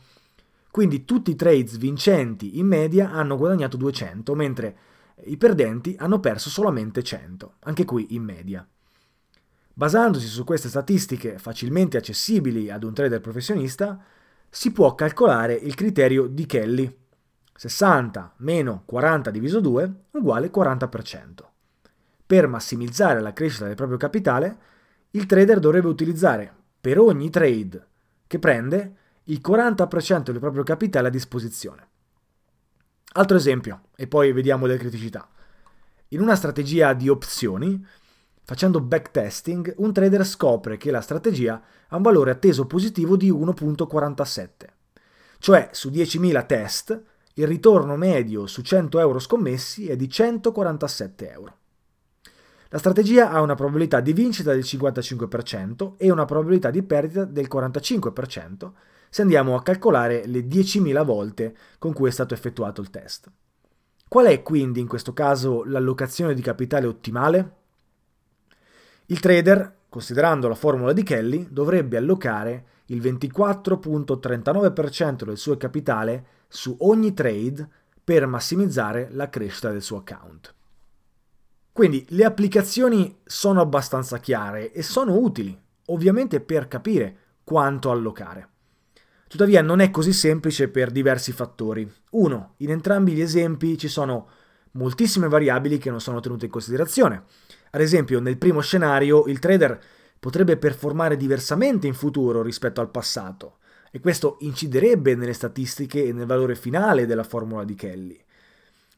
Quindi 0.72 1.06
tutti 1.06 1.30
i 1.30 1.36
trades 1.36 1.78
vincenti 1.78 2.58
in 2.58 2.66
media 2.66 3.12
hanno 3.12 3.38
guadagnato 3.38 3.78
200, 3.78 4.34
mentre 4.34 4.78
i 5.26 5.38
perdenti 5.38 5.96
hanno 6.00 6.20
perso 6.20 6.50
solamente 6.50 7.04
100, 7.04 7.56
anche 7.60 7.86
qui 7.86 8.16
in 8.16 8.24
media. 8.24 8.68
Basandosi 9.76 10.26
su 10.26 10.44
queste 10.44 10.70
statistiche 10.70 11.38
facilmente 11.38 11.98
accessibili 11.98 12.72
ad 12.72 12.84
un 12.84 12.94
trader 12.94 13.22
professionista, 13.22 14.04
si 14.56 14.72
può 14.72 14.94
calcolare 14.94 15.56
il 15.56 15.74
criterio 15.74 16.28
di 16.28 16.46
Kelly. 16.46 16.98
60 17.56 18.36
meno 18.38 18.84
40 18.86 19.32
diviso 19.32 19.60
2 19.60 19.94
uguale 20.12 20.52
40%. 20.52 21.44
Per 22.24 22.48
massimizzare 22.48 23.20
la 23.20 23.34
crescita 23.34 23.66
del 23.66 23.74
proprio 23.74 23.98
capitale, 23.98 24.58
il 25.12 25.26
trader 25.26 25.58
dovrebbe 25.58 25.88
utilizzare 25.88 26.54
per 26.80 27.00
ogni 27.00 27.32
trade 27.32 27.88
che 28.28 28.38
prende 28.38 28.96
il 29.24 29.42
40% 29.44 30.22
del 30.22 30.40
proprio 30.40 30.62
capitale 30.62 31.08
a 31.08 31.12
disposizione. 31.12 31.88
Altro 33.14 33.36
esempio, 33.36 33.86
e 33.96 34.06
poi 34.06 34.32
vediamo 34.34 34.68
le 34.68 34.78
criticità. 34.78 35.28
In 36.10 36.22
una 36.22 36.36
strategia 36.36 36.94
di 36.94 37.10
opzioni, 37.10 37.84
Facendo 38.46 38.82
backtesting, 38.82 39.76
un 39.78 39.94
trader 39.94 40.26
scopre 40.26 40.78
che 40.78 40.92
la 40.92 41.02
strategia 41.02 41.62
ha 41.88 41.96
un 41.96 42.02
valore 42.02 42.32
atteso 42.32 42.66
positivo 42.66 43.16
di 43.16 43.32
1.47. 43.32 44.48
Cioè, 45.40 45.70
su 45.72 45.90
10.000 45.90 46.46
test, 46.46 47.04
il 47.36 47.48
ritorno 47.48 47.96
medio 47.96 48.46
su 48.46 48.62
100 48.62 49.00
euro 49.00 49.20
scommessi 49.20 49.88
è 49.88 49.96
di 49.96 50.10
147 50.10 51.32
euro. 51.32 51.58
La 52.70 52.80
strategia 52.80 53.32
ha 53.32 53.42
una 53.42 53.56
probabilità 53.56 54.02
di 54.02 54.14
vincita 54.14 54.52
del 54.52 54.64
55% 54.64 55.94
e 55.98 56.12
una 56.12 56.26
probabilità 56.26 56.70
di 56.70 56.84
perdita 56.84 57.24
del 57.24 57.48
45% 57.52 58.72
se 59.10 59.22
andiamo 59.22 59.56
a 59.56 59.62
calcolare 59.62 60.26
le 60.26 60.40
10.000 60.48 61.06
volte 61.06 61.56
con 61.78 61.94
cui 61.94 62.10
è 62.10 62.12
stato 62.12 62.34
effettuato 62.34 62.82
il 62.82 62.90
test. 62.90 63.32
Qual 64.08 64.26
è 64.26 64.42
quindi 64.42 64.80
in 64.80 64.88
questo 64.88 65.14
caso 65.14 65.64
l'allocazione 65.64 66.34
di 66.34 66.42
capitale 66.42 66.88
ottimale? 66.88 67.63
Il 69.14 69.20
trader, 69.20 69.82
considerando 69.90 70.48
la 70.48 70.56
formula 70.56 70.92
di 70.92 71.04
Kelly, 71.04 71.46
dovrebbe 71.52 71.98
allocare 71.98 72.66
il 72.88 73.00
24.39% 73.00 75.24
del 75.24 75.38
suo 75.38 75.56
capitale 75.56 76.26
su 76.48 76.76
ogni 76.80 77.14
trade 77.14 77.70
per 78.04 78.26
massimizzare 78.26 79.10
la 79.12 79.30
crescita 79.30 79.70
del 79.70 79.84
suo 79.84 79.98
account. 79.98 80.56
Quindi 81.72 82.04
le 82.10 82.26
applicazioni 82.26 83.20
sono 83.24 83.62
abbastanza 83.62 84.18
chiare 84.18 84.72
e 84.72 84.82
sono 84.82 85.16
utili, 85.16 85.56
ovviamente 85.90 86.42
per 86.42 86.68
capire 86.68 87.18
quanto 87.44 87.92
allocare. 87.92 88.50
Tuttavia 89.28 89.62
non 89.62 89.80
è 89.80 89.92
così 89.92 90.12
semplice 90.12 90.70
per 90.70 90.90
diversi 90.90 91.34
fattori. 91.34 91.88
Uno, 92.14 92.56
in 92.58 92.72
entrambi 92.72 93.12
gli 93.12 93.22
esempi 93.22 93.78
ci 93.78 93.90
sono 93.90 94.28
moltissime 94.72 95.28
variabili 95.28 95.78
che 95.78 95.92
non 95.92 96.02
sono 96.02 96.20
tenute 96.20 96.46
in 96.46 96.52
considerazione. 96.52 97.26
Ad 97.76 97.82
esempio, 97.82 98.20
nel 98.20 98.38
primo 98.38 98.62
scenario 98.62 99.26
il 99.26 99.40
trader 99.40 99.82
potrebbe 100.20 100.58
performare 100.58 101.18
diversamente 101.18 101.88
in 101.88 101.96
futuro 101.96 102.44
rispetto 102.44 102.82
al 102.82 102.92
passato 102.92 103.58
e 103.90 104.00
questo 104.00 104.38
inciderebbe 104.42 105.16
nelle 105.16 105.34
statistiche 105.34 106.06
e 106.06 106.14
nel 106.14 106.28
valore 106.28 106.54
finale 106.54 107.08
della 107.08 107.24
formula 107.24 107.64
di 107.64 107.74
Kelly. 107.74 108.24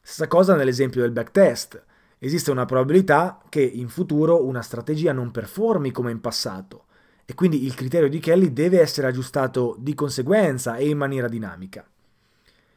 Stessa 0.02 0.28
cosa 0.28 0.54
nell'esempio 0.54 1.00
del 1.00 1.10
backtest. 1.10 1.82
Esiste 2.18 2.50
una 2.50 2.66
probabilità 2.66 3.40
che 3.48 3.62
in 3.62 3.88
futuro 3.88 4.44
una 4.44 4.60
strategia 4.60 5.14
non 5.14 5.30
performi 5.30 5.90
come 5.90 6.10
in 6.10 6.20
passato 6.20 6.84
e 7.24 7.32
quindi 7.32 7.64
il 7.64 7.74
criterio 7.74 8.10
di 8.10 8.18
Kelly 8.18 8.52
deve 8.52 8.80
essere 8.80 9.06
aggiustato 9.06 9.74
di 9.78 9.94
conseguenza 9.94 10.76
e 10.76 10.86
in 10.86 10.98
maniera 10.98 11.28
dinamica. 11.28 11.82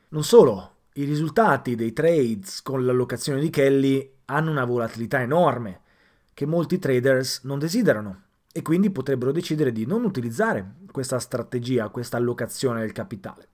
Non 0.09 0.23
solo, 0.23 0.75
i 0.93 1.03
risultati 1.03 1.75
dei 1.75 1.91
trades 1.91 2.61
con 2.61 2.85
l'allocazione 2.85 3.41
di 3.41 3.49
Kelly 3.49 4.13
hanno 4.25 4.51
una 4.51 4.63
volatilità 4.63 5.19
enorme 5.19 5.81
che 6.39 6.45
molti 6.45 6.79
traders 6.79 7.41
non 7.43 7.59
desiderano 7.59 8.21
e 8.53 8.61
quindi 8.61 8.91
potrebbero 8.91 9.33
decidere 9.33 9.73
di 9.73 9.85
non 9.85 10.05
utilizzare 10.05 10.75
questa 10.89 11.19
strategia, 11.19 11.89
questa 11.89 12.15
allocazione 12.15 12.79
del 12.79 12.93
capitale. 12.93 13.47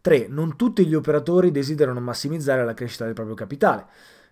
3. 0.00 0.26
Non 0.26 0.56
tutti 0.56 0.84
gli 0.84 0.96
operatori 0.96 1.52
desiderano 1.52 2.00
massimizzare 2.00 2.64
la 2.64 2.74
crescita 2.74 3.04
del 3.04 3.14
proprio 3.14 3.36
capitale. 3.36 3.86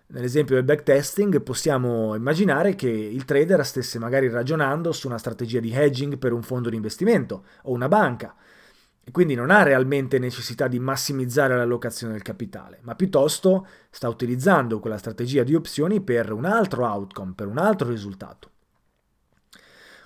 Nell'esempio 0.07 0.55
del 0.55 0.65
backtesting 0.65 1.41
possiamo 1.41 2.13
immaginare 2.13 2.75
che 2.75 2.89
il 2.89 3.23
trader 3.23 3.65
stesse 3.65 3.99
magari 3.99 4.27
ragionando 4.27 4.91
su 4.91 5.07
una 5.07 5.17
strategia 5.17 5.61
di 5.61 5.71
hedging 5.71 6.17
per 6.17 6.33
un 6.33 6.41
fondo 6.41 6.69
di 6.69 6.75
investimento 6.75 7.45
o 7.61 7.71
una 7.71 7.87
banca 7.87 8.35
e 9.09 9.11
quindi 9.11 9.33
non 9.33 9.49
ha 9.49 9.63
realmente 9.63 10.19
necessità 10.19 10.67
di 10.67 10.79
massimizzare 10.79 11.57
l'allocazione 11.57 12.13
del 12.13 12.21
capitale, 12.21 12.77
ma 12.83 12.93
piuttosto 12.93 13.65
sta 13.89 14.07
utilizzando 14.07 14.79
quella 14.79 14.99
strategia 14.99 15.41
di 15.41 15.55
opzioni 15.55 15.99
per 15.99 16.31
un 16.31 16.45
altro 16.45 16.85
outcome, 16.85 17.33
per 17.33 17.47
un 17.47 17.57
altro 17.57 17.89
risultato. 17.89 18.51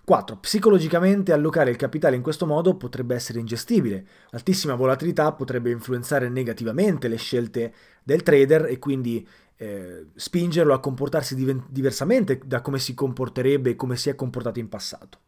4. 0.06 0.38
Psicologicamente 0.38 1.34
allocare 1.34 1.70
il 1.70 1.76
capitale 1.76 2.16
in 2.16 2.22
questo 2.22 2.46
modo 2.46 2.78
potrebbe 2.78 3.14
essere 3.14 3.40
ingestibile. 3.40 4.08
L'altissima 4.30 4.76
volatilità 4.76 5.34
potrebbe 5.34 5.70
influenzare 5.70 6.30
negativamente 6.30 7.10
le 7.10 7.18
scelte 7.18 7.74
del 8.04 8.24
trader 8.24 8.68
e 8.68 8.80
quindi 8.80 9.28
eh, 9.58 10.06
spingerlo 10.16 10.74
a 10.74 10.80
comportarsi 10.80 11.36
diven- 11.36 11.66
diversamente 11.68 12.40
da 12.46 12.62
come 12.62 12.80
si 12.80 12.94
comporterebbe 12.94 13.72
e 13.72 13.76
come 13.76 13.98
si 13.98 14.08
è 14.08 14.16
comportato 14.16 14.60
in 14.60 14.70
passato. 14.70 15.20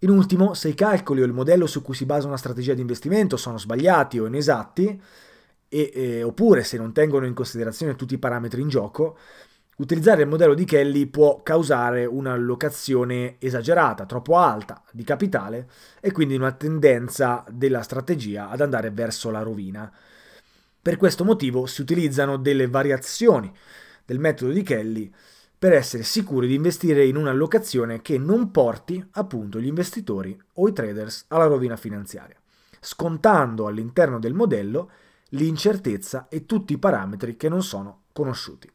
In 0.00 0.10
ultimo, 0.10 0.54
se 0.54 0.68
i 0.68 0.74
calcoli 0.74 1.22
o 1.22 1.24
il 1.24 1.32
modello 1.32 1.66
su 1.66 1.82
cui 1.82 1.94
si 1.94 2.04
basa 2.04 2.26
una 2.26 2.36
strategia 2.36 2.74
di 2.74 2.80
investimento 2.80 3.36
sono 3.36 3.58
sbagliati 3.58 4.18
o 4.18 4.26
inesatti, 4.26 5.00
e, 5.68 5.90
eh, 5.94 6.22
oppure 6.22 6.62
se 6.62 6.76
non 6.76 6.92
tengono 6.92 7.26
in 7.26 7.34
considerazione 7.34 7.96
tutti 7.96 8.14
i 8.14 8.18
parametri 8.18 8.60
in 8.60 8.68
gioco, 8.68 9.18
utilizzare 9.78 10.22
il 10.22 10.28
modello 10.28 10.54
di 10.54 10.64
Kelly 10.64 11.06
può 11.06 11.42
causare 11.42 12.04
un'allocazione 12.04 13.36
esagerata, 13.38 14.06
troppo 14.06 14.36
alta 14.36 14.82
di 14.92 15.02
capitale 15.02 15.68
e 16.00 16.12
quindi 16.12 16.36
una 16.36 16.52
tendenza 16.52 17.44
della 17.50 17.82
strategia 17.82 18.50
ad 18.50 18.60
andare 18.60 18.90
verso 18.90 19.30
la 19.30 19.42
rovina. 19.42 19.90
Per 20.80 20.96
questo 20.96 21.24
motivo 21.24 21.66
si 21.66 21.80
utilizzano 21.80 22.36
delle 22.36 22.68
variazioni 22.68 23.52
del 24.04 24.18
metodo 24.18 24.52
di 24.52 24.62
Kelly 24.62 25.12
per 25.58 25.72
essere 25.72 26.02
sicuri 26.02 26.46
di 26.46 26.54
investire 26.54 27.06
in 27.06 27.16
un'allocazione 27.16 28.02
che 28.02 28.18
non 28.18 28.50
porti 28.50 29.04
appunto 29.12 29.60
gli 29.60 29.66
investitori 29.66 30.38
o 30.54 30.68
i 30.68 30.72
traders 30.72 31.24
alla 31.28 31.46
rovina 31.46 31.76
finanziaria, 31.76 32.36
scontando 32.80 33.66
all'interno 33.66 34.18
del 34.18 34.34
modello 34.34 34.90
l'incertezza 35.30 36.28
e 36.28 36.46
tutti 36.46 36.74
i 36.74 36.78
parametri 36.78 37.36
che 37.36 37.48
non 37.48 37.62
sono 37.62 38.02
conosciuti. 38.12 38.70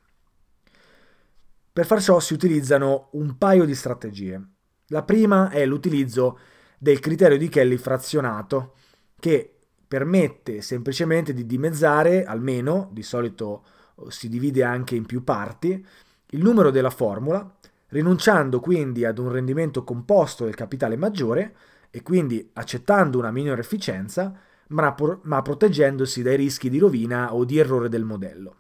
Per 1.72 1.86
far 1.86 2.02
ciò 2.02 2.20
si 2.20 2.34
utilizzano 2.34 3.10
un 3.12 3.38
paio 3.38 3.66
di 3.66 3.76
strategie. 3.76 4.42
La 4.88 5.04
prima 5.04 5.50
è 5.50 5.66
l'utilizzo 5.66 6.40
del 6.78 7.00
criterio 7.00 7.38
di 7.38 7.48
Kelly 7.48 7.78
frazionato, 7.78 8.74
che 9.20 9.54
permette 9.88 10.62
semplicemente 10.62 11.34
di 11.34 11.46
dimezzare, 11.46 12.24
almeno, 12.24 12.90
di 12.92 13.04
solito 13.04 13.64
eh, 13.98 14.12
si 14.12 14.30
divide 14.30 14.64
anche 14.64 14.96
in 14.96 15.06
più 15.06 15.24
parti, 15.24 15.86
il 16.32 16.42
numero 16.42 16.70
della 16.70 16.90
formula, 16.90 17.56
rinunciando 17.90 18.60
quindi 18.60 19.06
ad 19.06 19.18
un 19.18 19.32
rendimento 19.32 19.84
composto 19.84 20.46
del 20.46 20.56
capitale 20.56 20.96
maggiore 20.96 21.56
e 21.90 22.04
quindi 22.04 22.50
accettando 22.54 23.18
una 23.18 23.32
minore 23.32 23.62
efficienza, 23.62 24.34
ma, 24.68 24.94
por- 24.94 25.20
ma 25.24 25.42
proteggendosi 25.42 26.22
dai 26.22 26.36
rischi 26.36 26.70
di 26.70 26.78
rovina 26.78 27.34
o 27.34 27.46
di 27.46 27.58
errore 27.58 27.90
del 27.90 28.04
modello. 28.04 28.56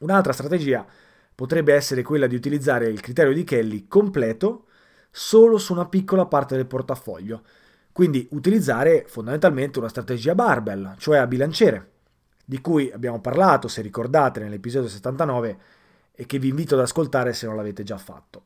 Un'altra 0.00 0.32
strategia 0.32 0.86
potrebbe 1.34 1.74
essere 1.74 2.02
quella 2.02 2.26
di 2.26 2.34
utilizzare 2.34 2.86
il 2.86 3.00
criterio 3.00 3.32
di 3.32 3.44
Kelly 3.44 3.86
completo 3.86 4.66
solo 5.10 5.58
su 5.58 5.72
una 5.72 5.86
piccola 5.86 6.26
parte 6.26 6.56
del 6.56 6.66
portafoglio, 6.66 7.42
quindi 7.92 8.26
utilizzare 8.30 9.04
fondamentalmente 9.06 9.78
una 9.78 9.88
strategia 9.88 10.34
barbell, 10.34 10.96
cioè 10.96 11.18
a 11.18 11.26
bilanciere, 11.26 11.90
di 12.44 12.60
cui 12.62 12.90
abbiamo 12.90 13.20
parlato, 13.20 13.68
se 13.68 13.82
ricordate, 13.82 14.40
nell'episodio 14.40 14.88
79 14.88 15.58
e 16.14 16.26
che 16.26 16.38
vi 16.38 16.48
invito 16.48 16.74
ad 16.74 16.80
ascoltare 16.80 17.32
se 17.32 17.46
non 17.46 17.56
l'avete 17.56 17.82
già 17.82 17.98
fatto. 17.98 18.44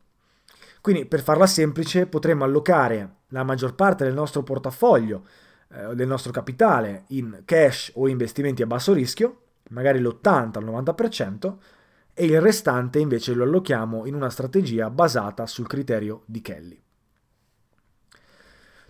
Quindi 0.81 1.07
per 1.07 1.21
farla 1.21 1.47
semplice 1.47 2.07
potremmo 2.07 2.45
allocare 2.45 3.15
la 3.29 3.43
maggior 3.43 3.75
parte 3.75 4.05
del 4.05 4.15
nostro 4.15 4.43
portafoglio, 4.43 5.25
eh, 5.73 5.95
del 5.95 6.07
nostro 6.07 6.31
capitale 6.31 7.05
in 7.09 7.43
cash 7.45 7.91
o 7.95 8.07
investimenti 8.07 8.63
a 8.63 8.67
basso 8.67 8.93
rischio, 8.93 9.41
magari 9.71 9.99
l'80-90%, 9.99 11.57
e 12.15 12.25
il 12.25 12.41
restante 12.41 12.99
invece 12.99 13.35
lo 13.35 13.43
allochiamo 13.43 14.07
in 14.07 14.15
una 14.15 14.31
strategia 14.31 14.89
basata 14.89 15.47
sul 15.47 15.67
criterio 15.67 16.23
di 16.25 16.41
Kelly. 16.41 16.81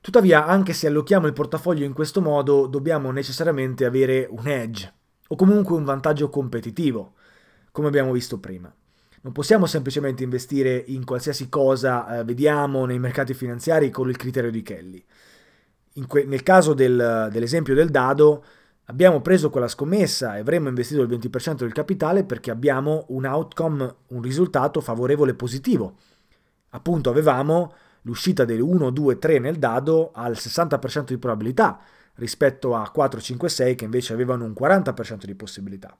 Tuttavia, 0.00 0.46
anche 0.46 0.72
se 0.72 0.86
allochiamo 0.86 1.26
il 1.26 1.32
portafoglio 1.32 1.84
in 1.84 1.92
questo 1.92 2.20
modo, 2.20 2.66
dobbiamo 2.66 3.10
necessariamente 3.10 3.84
avere 3.84 4.28
un 4.30 4.46
edge, 4.46 4.92
o 5.26 5.34
comunque 5.34 5.74
un 5.74 5.82
vantaggio 5.82 6.28
competitivo, 6.28 7.14
come 7.76 7.88
abbiamo 7.88 8.12
visto 8.12 8.38
prima. 8.38 8.74
Non 9.20 9.34
possiamo 9.34 9.66
semplicemente 9.66 10.22
investire 10.22 10.82
in 10.86 11.04
qualsiasi 11.04 11.50
cosa 11.50 12.20
eh, 12.20 12.24
vediamo 12.24 12.86
nei 12.86 12.98
mercati 12.98 13.34
finanziari 13.34 13.90
con 13.90 14.08
il 14.08 14.16
criterio 14.16 14.50
di 14.50 14.62
Kelly. 14.62 15.04
Que- 16.06 16.24
nel 16.24 16.42
caso 16.42 16.72
del, 16.72 17.28
dell'esempio 17.30 17.74
del 17.74 17.90
dado, 17.90 18.42
abbiamo 18.84 19.20
preso 19.20 19.50
quella 19.50 19.68
scommessa 19.68 20.36
e 20.36 20.40
avremmo 20.40 20.68
investito 20.68 21.02
il 21.02 21.08
20% 21.10 21.56
del 21.56 21.74
capitale 21.74 22.24
perché 22.24 22.50
abbiamo 22.50 23.04
un 23.08 23.26
outcome, 23.26 23.94
un 24.06 24.22
risultato 24.22 24.80
favorevole 24.80 25.34
positivo. 25.34 25.96
Appunto 26.70 27.10
avevamo 27.10 27.74
l'uscita 28.02 28.46
del 28.46 28.62
1, 28.62 28.88
2, 28.88 29.18
3 29.18 29.38
nel 29.38 29.56
dado 29.56 30.12
al 30.14 30.32
60% 30.32 31.08
di 31.08 31.18
probabilità 31.18 31.78
rispetto 32.14 32.74
a 32.74 32.88
4, 32.88 33.20
5, 33.20 33.50
6 33.50 33.74
che 33.74 33.84
invece 33.84 34.14
avevano 34.14 34.46
un 34.46 34.54
40% 34.58 35.26
di 35.26 35.34
possibilità. 35.34 35.94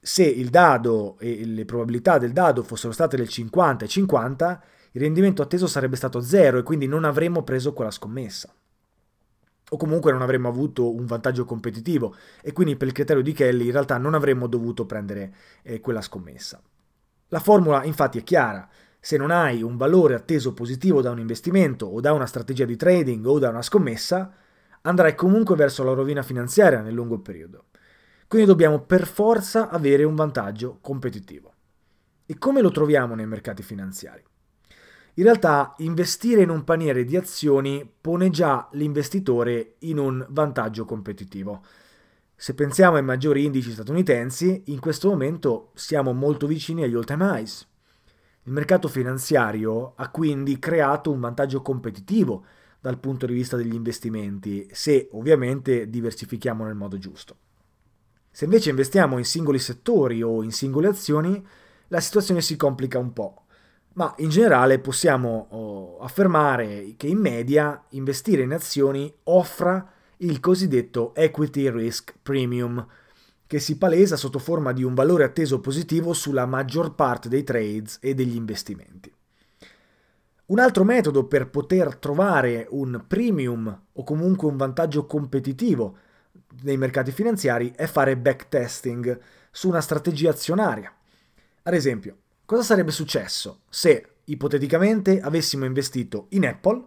Se 0.00 0.24
il 0.24 0.48
dado 0.48 1.16
e 1.18 1.44
le 1.44 1.64
probabilità 1.64 2.18
del 2.18 2.32
dado 2.32 2.62
fossero 2.62 2.92
state 2.92 3.16
del 3.16 3.28
50 3.28 3.84
e 3.84 3.88
50, 3.88 4.62
il 4.92 5.00
rendimento 5.00 5.42
atteso 5.42 5.66
sarebbe 5.66 5.96
stato 5.96 6.20
0 6.20 6.58
e 6.58 6.62
quindi 6.62 6.86
non 6.86 7.04
avremmo 7.04 7.42
preso 7.42 7.72
quella 7.72 7.90
scommessa. 7.90 8.52
O 9.70 9.76
comunque 9.76 10.12
non 10.12 10.22
avremmo 10.22 10.48
avuto 10.48 10.94
un 10.94 11.04
vantaggio 11.04 11.44
competitivo 11.44 12.14
e 12.40 12.52
quindi 12.52 12.76
per 12.76 12.88
il 12.88 12.94
criterio 12.94 13.22
di 13.22 13.32
Kelly 13.32 13.66
in 13.66 13.72
realtà 13.72 13.98
non 13.98 14.14
avremmo 14.14 14.46
dovuto 14.46 14.86
prendere 14.86 15.34
eh, 15.62 15.80
quella 15.80 16.00
scommessa. 16.00 16.62
La 17.28 17.40
formula 17.40 17.84
infatti 17.84 18.18
è 18.18 18.22
chiara, 18.22 18.66
se 18.98 19.16
non 19.18 19.30
hai 19.30 19.62
un 19.62 19.76
valore 19.76 20.14
atteso 20.14 20.54
positivo 20.54 21.02
da 21.02 21.10
un 21.10 21.18
investimento 21.18 21.86
o 21.86 22.00
da 22.00 22.12
una 22.12 22.26
strategia 22.26 22.64
di 22.64 22.76
trading 22.76 23.26
o 23.26 23.38
da 23.38 23.50
una 23.50 23.62
scommessa, 23.62 24.32
andrai 24.82 25.14
comunque 25.14 25.54
verso 25.54 25.84
la 25.84 25.92
rovina 25.92 26.22
finanziaria 26.22 26.80
nel 26.80 26.94
lungo 26.94 27.18
periodo. 27.18 27.64
Quindi 28.28 28.46
dobbiamo 28.46 28.80
per 28.80 29.06
forza 29.06 29.70
avere 29.70 30.04
un 30.04 30.14
vantaggio 30.14 30.80
competitivo. 30.82 31.54
E 32.26 32.36
come 32.36 32.60
lo 32.60 32.70
troviamo 32.70 33.14
nei 33.14 33.26
mercati 33.26 33.62
finanziari? 33.62 34.22
In 35.14 35.24
realtà 35.24 35.74
investire 35.78 36.42
in 36.42 36.50
un 36.50 36.62
paniere 36.62 37.04
di 37.04 37.16
azioni 37.16 37.90
pone 37.98 38.28
già 38.28 38.68
l'investitore 38.72 39.76
in 39.78 39.96
un 39.96 40.26
vantaggio 40.28 40.84
competitivo. 40.84 41.64
Se 42.36 42.52
pensiamo 42.52 42.96
ai 42.96 43.02
maggiori 43.02 43.46
indici 43.46 43.72
statunitensi, 43.72 44.64
in 44.66 44.78
questo 44.78 45.08
momento 45.08 45.70
siamo 45.72 46.12
molto 46.12 46.46
vicini 46.46 46.82
agli 46.82 46.96
all-time 46.96 47.40
highs. 47.40 47.66
Il 48.42 48.52
mercato 48.52 48.88
finanziario 48.88 49.94
ha 49.96 50.10
quindi 50.10 50.58
creato 50.58 51.10
un 51.10 51.20
vantaggio 51.20 51.62
competitivo 51.62 52.44
dal 52.78 53.00
punto 53.00 53.24
di 53.24 53.32
vista 53.32 53.56
degli 53.56 53.74
investimenti, 53.74 54.68
se 54.70 55.08
ovviamente 55.12 55.88
diversifichiamo 55.88 56.64
nel 56.64 56.74
modo 56.74 56.98
giusto. 56.98 57.36
Se 58.38 58.44
invece 58.44 58.70
investiamo 58.70 59.18
in 59.18 59.24
singoli 59.24 59.58
settori 59.58 60.22
o 60.22 60.44
in 60.44 60.52
singole 60.52 60.86
azioni, 60.86 61.44
la 61.88 61.98
situazione 61.98 62.40
si 62.40 62.54
complica 62.54 62.96
un 62.96 63.12
po', 63.12 63.46
ma 63.94 64.14
in 64.18 64.28
generale 64.28 64.78
possiamo 64.78 65.48
oh, 65.50 65.98
affermare 65.98 66.94
che 66.96 67.08
in 67.08 67.18
media 67.18 67.82
investire 67.88 68.42
in 68.42 68.52
azioni 68.52 69.12
offra 69.24 69.84
il 70.18 70.38
cosiddetto 70.38 71.16
equity 71.16 71.68
risk 71.68 72.14
premium, 72.22 72.86
che 73.44 73.58
si 73.58 73.76
palesa 73.76 74.14
sotto 74.14 74.38
forma 74.38 74.72
di 74.72 74.84
un 74.84 74.94
valore 74.94 75.24
atteso 75.24 75.58
positivo 75.58 76.12
sulla 76.12 76.46
maggior 76.46 76.94
parte 76.94 77.28
dei 77.28 77.42
trades 77.42 77.98
e 78.00 78.14
degli 78.14 78.36
investimenti. 78.36 79.12
Un 80.46 80.60
altro 80.60 80.84
metodo 80.84 81.26
per 81.26 81.50
poter 81.50 81.96
trovare 81.96 82.68
un 82.70 83.02
premium 83.04 83.82
o 83.94 84.04
comunque 84.04 84.46
un 84.46 84.56
vantaggio 84.56 85.06
competitivo 85.06 85.96
nei 86.62 86.76
mercati 86.76 87.12
finanziari 87.12 87.72
è 87.74 87.86
fare 87.86 88.16
backtesting 88.16 89.18
su 89.50 89.68
una 89.68 89.80
strategia 89.80 90.30
azionaria. 90.30 90.92
Ad 91.62 91.74
esempio, 91.74 92.16
cosa 92.44 92.62
sarebbe 92.62 92.90
successo 92.90 93.60
se 93.68 94.14
ipoteticamente 94.24 95.20
avessimo 95.20 95.64
investito 95.64 96.26
in 96.30 96.46
Apple 96.46 96.86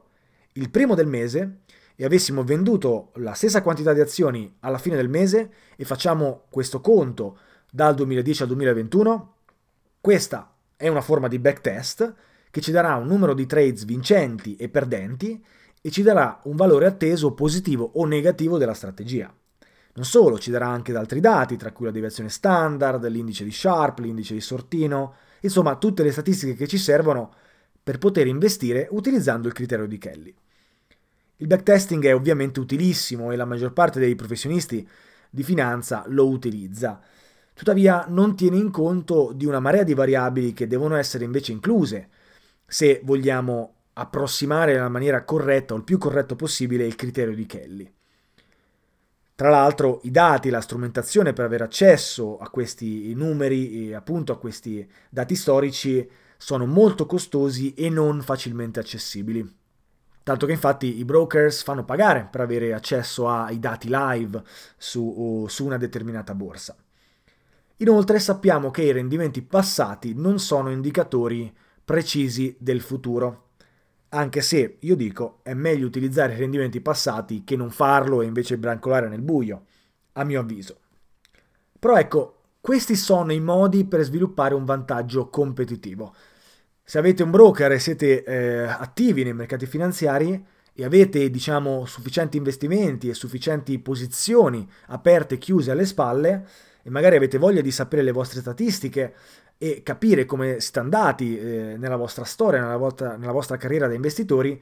il 0.54 0.69
primo 0.69 0.95
del 0.95 1.08
mese 1.08 1.60
e 1.95 2.06
avessimo 2.06 2.43
venduto 2.43 3.12
la 3.15 3.34
stessa 3.34 3.62
quantità 3.62 3.93
di 3.93 4.00
azioni 4.00 4.56
alla 4.62 4.78
fine 4.78 4.95
del 4.95 5.10
mese 5.10 5.52
e 5.76 5.86
facciamo 5.86 6.45
questo 6.50 6.82
conto 6.82 7.38
dal 7.69 7.95
2010 7.95 8.41
al 8.41 8.47
2021, 8.50 9.36
questa 10.02 10.54
è 10.76 10.88
una 10.88 11.02
forma 11.02 11.28
di 11.28 11.39
backtest 11.39 12.13
che 12.50 12.60
ci 12.60 12.71
darà 12.71 12.95
un 12.95 13.08
numero 13.08 13.34
di 13.34 13.45
trades 13.45 13.86
vincenti 13.86 14.56
e 14.56 14.67
perdenti 14.67 15.43
e 15.80 15.89
ci 15.89 16.02
darà 16.02 16.39
un 16.43 16.56
valore 16.56 16.86
atteso 16.86 17.34
positivo 17.34 17.91
o 17.93 18.06
negativo 18.06 18.58
della 18.58 18.74
strategia. 18.74 19.34
Non 19.93 20.06
solo, 20.06 20.39
ci 20.39 20.51
darà 20.51 20.67
anche 20.67 20.95
altri 20.95 21.19
dati, 21.19 21.58
tra 21.58 21.71
cui 21.71 21.86
la 21.86 21.91
deviazione 21.91 22.30
standard, 22.30 23.06
l'indice 23.08 23.43
di 23.43 23.51
Sharp, 23.51 23.99
l'indice 23.99 24.34
di 24.34 24.41
Sortino, 24.41 25.15
insomma 25.41 25.75
tutte 25.75 26.04
le 26.04 26.12
statistiche 26.12 26.54
che 26.54 26.67
ci 26.67 26.77
servono 26.77 27.34
per 27.84 27.97
poter 27.97 28.27
investire 28.27 28.88
utilizzando 28.91 29.47
il 29.47 29.54
criterio 29.54 29.88
di 29.88 29.97
Kelly. 29.97 30.34
Il 31.38 31.47
backtesting 31.47 32.06
è 32.06 32.13
ovviamente 32.13 32.60
utilissimo 32.60 33.32
e 33.32 33.36
la 33.36 33.45
maggior 33.45 33.73
parte 33.73 33.99
dei 33.99 34.15
professionisti 34.15 34.88
di 35.30 35.43
finanza 35.43 36.04
lo 36.08 36.27
utilizza. 36.27 37.01
Tuttavia 37.54 38.06
non 38.08 38.36
tiene 38.36 38.58
in 38.58 38.69
conto 38.69 39.32
di 39.34 39.45
una 39.45 39.60
marea 39.60 39.84
di 39.84 39.93
variabili 39.93 40.54
che 40.54 40.67
devono 40.67 40.95
essere 40.95 41.25
invece 41.25 41.51
incluse 41.51 42.10
se 42.65 43.01
vogliamo 43.04 43.73
approssimare 43.93 44.73
nella 44.73 44.88
maniera 44.88 45.23
corretta 45.23 45.73
o 45.73 45.77
il 45.77 45.84
più 45.84 45.97
corretto 45.97 46.36
possibile 46.36 46.86
il 46.86 46.95
criterio 46.95 47.36
di 47.36 47.45
Kelly. 47.45 47.91
Tra 49.41 49.49
l'altro 49.49 50.01
i 50.04 50.12
dati, 50.12 50.51
la 50.51 50.62
strumentazione 50.62 51.34
per 51.34 51.45
avere 51.45 51.63
accesso 51.63 52.38
a 52.38 52.47
questi 52.51 53.12
numeri 53.15 53.88
e 53.88 53.95
appunto 53.95 54.32
a 54.32 54.38
questi 54.38 54.88
dati 55.10 55.36
storici 55.36 56.08
sono 56.38 56.67
molto 56.67 57.08
costosi 57.08 57.73
e 57.73 57.89
non 57.89 58.21
facilmente 58.21 58.80
accessibili. 58.80 59.51
Tanto 60.21 60.45
che 60.45 60.51
infatti 60.51 60.99
i 60.99 61.06
brokers 61.06 61.63
fanno 61.63 61.84
pagare 61.84 62.27
per 62.30 62.41
avere 62.41 62.71
accesso 62.71 63.27
ai 63.30 63.58
dati 63.58 63.88
live 63.89 64.43
su, 64.77 65.47
su 65.49 65.65
una 65.65 65.77
determinata 65.77 66.36
borsa. 66.36 66.75
Inoltre 67.77 68.19
sappiamo 68.19 68.69
che 68.69 68.84
i 68.84 68.91
rendimenti 68.91 69.41
passati 69.41 70.13
non 70.13 70.38
sono 70.38 70.69
indicatori 70.69 71.51
precisi 71.84 72.56
del 72.60 72.80
futuro, 72.82 73.51
anche 74.13 74.41
se 74.41 74.78
io 74.80 74.95
dico 74.95 75.39
è 75.43 75.54
meglio 75.54 75.86
utilizzare 75.86 76.34
i 76.34 76.38
rendimenti 76.38 76.82
passati 76.82 77.43
che 77.43 77.56
non 77.56 77.69
farlo 77.69 78.21
e 78.21 78.26
invece 78.26 78.58
brancolare 78.58 79.08
nel 79.08 79.21
buio, 79.21 79.65
a 80.13 80.24
mio 80.24 80.39
avviso. 80.41 80.80
Però 81.80 81.97
ecco, 81.97 82.41
questi 82.60 82.95
sono 82.95 83.32
i 83.32 83.39
modi 83.39 83.86
per 83.86 84.04
sviluppare 84.04 84.54
un 84.54 84.65
vantaggio 84.65 85.30
competitivo. 85.30 86.13
Se 86.84 86.97
avete 86.97 87.24
un 87.24 87.32
broker 87.32 87.71
e 87.71 87.80
siete 87.80 88.24
eh, 88.24 88.63
attivi 88.63 89.24
nei 89.24 89.34
mercati 89.34 89.65
finanziari 89.65 90.45
e 90.74 90.84
avete, 90.84 91.30
diciamo, 91.30 91.86
sufficienti 91.86 92.38
investimenti 92.38 93.10
e 93.10 93.13
sufficienti 93.13 93.80
posizioni 93.80 94.69
aperte 94.88 95.36
e 95.36 95.38
chiuse 95.38 95.71
alle 95.71 95.86
spalle, 95.86 96.47
e 96.84 96.89
magari 96.89 97.15
avete 97.15 97.38
voglia 97.38 97.62
di 97.62 97.71
sapere 97.71 98.02
le 98.02 98.12
vostre 98.12 98.41
statistiche 98.41 99.13
e 99.63 99.84
capire 99.84 100.26
come 100.26 100.60
siete 100.60 100.80
andati 100.80 101.38
eh, 101.38 101.76
nella 101.78 101.95
vostra 101.95 102.24
storia, 102.24 102.62
nella 102.62 102.78
vostra, 102.78 103.15
nella 103.15 103.32
vostra 103.32 103.58
carriera 103.58 103.86
da 103.86 103.93
investitori, 103.93 104.60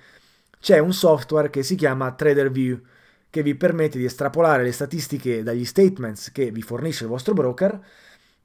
c'è 0.59 0.77
un 0.79 0.91
software 0.91 1.49
che 1.49 1.63
si 1.63 1.75
chiama 1.75 2.11
TraderView 2.11 2.81
che 3.29 3.41
vi 3.41 3.55
permette 3.55 3.97
di 3.97 4.03
estrapolare 4.03 4.61
le 4.61 4.73
statistiche 4.73 5.41
dagli 5.41 5.63
statements 5.63 6.33
che 6.33 6.51
vi 6.51 6.61
fornisce 6.61 7.05
il 7.05 7.09
vostro 7.11 7.33
broker 7.33 7.79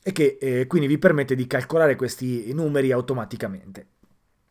e 0.00 0.12
che 0.12 0.38
eh, 0.40 0.68
quindi 0.68 0.86
vi 0.86 0.96
permette 0.96 1.34
di 1.34 1.48
calcolare 1.48 1.96
questi 1.96 2.52
numeri 2.52 2.92
automaticamente. 2.92 3.86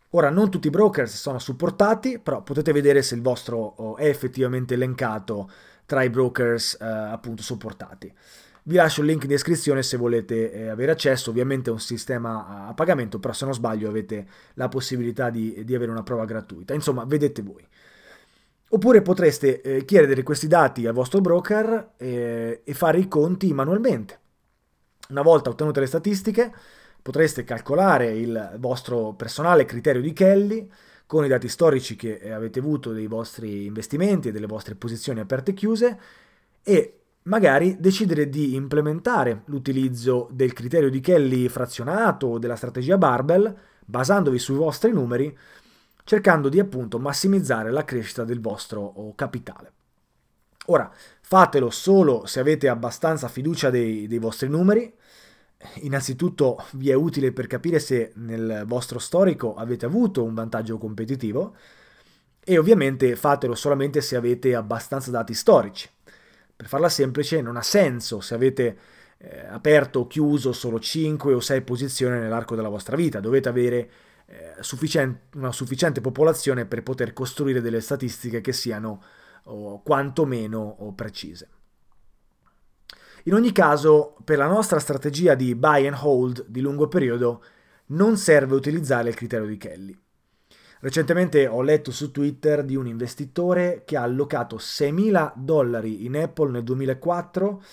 Ora, 0.10 0.30
non 0.30 0.52
tutti 0.52 0.68
i 0.68 0.72
brokers 0.72 1.16
sono 1.16 1.40
supportati, 1.40 2.20
però 2.20 2.44
potete 2.44 2.74
vedere 2.74 3.02
se 3.02 3.16
il 3.16 3.22
vostro 3.22 3.58
oh, 3.58 3.96
è 3.96 4.08
effettivamente 4.10 4.74
elencato 4.74 5.50
tra 5.86 6.04
i 6.04 6.10
brokers 6.10 6.78
eh, 6.82 6.86
appunto 6.86 7.42
supportati. 7.42 8.14
Vi 8.66 8.76
lascio 8.76 9.02
il 9.02 9.08
link 9.08 9.24
in 9.24 9.30
descrizione 9.30 9.84
se 9.84 9.98
volete 9.98 10.52
eh, 10.54 10.68
avere 10.70 10.94
accesso, 10.94 11.30
ovviamente 11.30 11.70
è 11.70 11.74
un 11.74 11.82
sistema 11.82 12.68
a 12.68 12.74
pagamento, 12.74 13.20
però 13.20 13.34
se 13.34 13.44
non 13.44 13.54
sbaglio 13.54 13.90
avete 13.90 14.26
la 14.54 14.70
possibilità 14.70 15.30
di, 15.30 15.66
di 15.66 15.76
avere 15.76 15.92
una 15.92 16.04
prova 16.04 16.24
gratuita. 16.24 16.74
Insomma, 16.74 17.04
vedete 17.04 17.42
voi. 17.42 17.68
Oppure 18.70 19.02
potreste 19.02 19.62
eh, 19.62 19.84
chiedere 19.84 20.24
questi 20.24 20.48
dati 20.48 20.88
al 20.88 20.94
vostro 20.94 21.20
broker 21.20 21.92
eh, 21.98 22.62
e 22.64 22.74
fare 22.74 23.00
i 23.00 23.10
conti 23.10 23.52
manualmente. 23.54 24.20
Una 25.10 25.22
volta 25.24 25.50
ottenute 25.50 25.82
le 25.82 25.86
statistiche, 25.86 26.54
potreste 27.02 27.44
calcolare 27.44 28.12
il 28.12 28.56
vostro 28.60 29.14
personale 29.14 29.66
criterio 29.66 30.02
di 30.02 30.14
Kelly 30.14 30.72
con 31.06 31.26
i 31.26 31.28
dati 31.28 31.50
storici 31.50 31.98
che 31.98 32.32
avete 32.32 32.60
avuto 32.60 32.94
dei 32.94 33.08
vostri 33.08 33.66
investimenti 33.66 34.30
e 34.30 34.32
delle 34.32 34.48
vostre 34.48 34.76
posizioni 34.76 35.20
aperte 35.20 35.52
e 35.52 35.54
chiuse 35.54 36.00
e 36.64 37.03
magari 37.24 37.78
decidere 37.80 38.30
di 38.30 38.56
implementare 38.56 39.44
l'utilizzo 39.46 40.28
del 40.32 40.54
criterio 40.54 40.90
di 40.90 41.00
Kelly 41.00 41.48
frazionato 41.48 42.28
o 42.28 42.40
della 42.40 42.56
strategia 42.56 42.98
barbell 42.98 43.56
basandovi 43.86 44.40
sui 44.40 44.56
vostri 44.56 44.92
numeri, 44.92 45.36
cercando 46.04 46.50
di 46.50 46.60
appunto 46.60 47.00
massimizzare 47.00 47.72
la 47.72 47.86
crescita 47.86 48.24
del 48.24 48.42
vostro 48.42 49.14
capitale. 49.16 49.72
Ora, 50.68 50.92
fatelo 51.22 51.70
solo 51.70 52.26
se 52.26 52.40
avete 52.40 52.70
abbastanza 52.70 53.28
fiducia 53.28 53.70
dei, 53.70 54.08
dei 54.08 54.20
vostri 54.20 54.48
numeri, 54.48 54.94
innanzitutto 55.82 56.64
vi 56.74 56.90
è 56.90 56.94
utile 56.94 57.32
per 57.32 57.48
capire 57.48 57.80
se 57.80 58.12
nel 58.16 58.64
vostro 58.66 59.00
storico 59.00 59.56
avete 59.56 59.86
avuto 59.86 60.24
un 60.24 60.34
vantaggio 60.34 60.78
competitivo 60.78 61.56
e 62.44 62.58
ovviamente 62.58 63.16
fatelo 63.16 63.56
solamente 63.56 64.02
se 64.02 64.16
avete 64.16 64.56
abbastanza 64.56 65.12
dati 65.12 65.34
storici. 65.34 65.90
Per 66.56 66.68
farla 66.68 66.90
semplice 66.90 67.42
non 67.42 67.58
ha 67.58 67.62
senso 67.62 68.22
se 68.22 68.34
avete 68.34 68.78
eh, 69.18 69.46
aperto 69.48 70.02
o 70.02 70.08
chiuso 70.08 70.54
solo 70.54 70.80
5 70.80 71.34
o 71.34 71.40
6 71.40 71.62
posizioni 71.62 72.20
nell'arco 72.20 72.56
della 72.56 72.70
vostra 72.70 72.96
vita, 72.96 73.20
dovete 73.20 73.50
avere 73.50 73.92
eh, 74.26 74.56
sufficient- 74.60 75.36
una 75.36 75.52
sufficiente 75.52 76.02
popolazione 76.02 76.66
per 76.66 76.84
poter 76.84 77.14
costruire 77.14 77.62
delle 77.62 77.82
statistiche 77.82 78.42
che 78.42 78.54
siano 78.54 79.04
o 79.46 79.82
quantomeno 79.82 80.94
precise. 80.96 81.50
In 83.26 83.34
ogni 83.34 83.52
caso, 83.52 84.16
per 84.24 84.38
la 84.38 84.48
nostra 84.48 84.80
strategia 84.80 85.34
di 85.36 85.56
buy 85.56 85.88
and 85.88 85.98
hold 86.00 86.46
di 86.48 86.60
lungo 86.60 86.88
periodo, 86.88 87.44
non 87.88 88.18
serve 88.18 88.56
utilizzare 88.56 89.10
il 89.10 89.16
criterio 89.16 89.46
di 89.46 89.58
Kelly. 89.58 89.98
Recentemente 90.84 91.48
ho 91.48 91.62
letto 91.62 91.92
su 91.92 92.12
Twitter 92.12 92.66
di 92.66 92.76
un 92.76 92.88
investitore 92.88 93.84
che 93.86 93.96
ha 93.96 94.02
allocato 94.02 94.58
6.000 94.58 95.32
dollari 95.38 96.04
in 96.04 96.18
Apple 96.18 96.52
nel 96.52 96.64
2004 96.64 97.64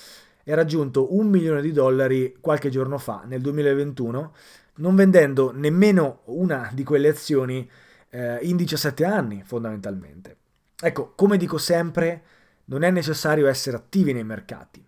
e 0.45 0.53
ha 0.53 0.55
raggiunto 0.55 1.17
un 1.17 1.27
milione 1.27 1.61
di 1.61 1.73
dollari 1.73 2.37
qualche 2.41 2.71
giorno 2.71 2.99
fa, 2.99 3.25
nel 3.27 3.41
2021, 3.41 4.33
non 4.77 4.95
vendendo 4.95 5.51
nemmeno 5.51 6.21
una 6.27 6.71
di 6.73 6.85
quelle 6.85 7.09
azioni 7.09 7.69
eh, 8.11 8.39
in 8.43 8.55
17 8.55 9.05
anni, 9.05 9.43
fondamentalmente. 9.45 10.37
Ecco, 10.81 11.13
come 11.17 11.37
dico 11.37 11.59
sempre, 11.59 12.23
non 12.67 12.85
è 12.85 12.93
necessario 12.93 13.49
essere 13.49 13.77
attivi 13.77 14.13
nei 14.13 14.23
mercati. 14.23 14.87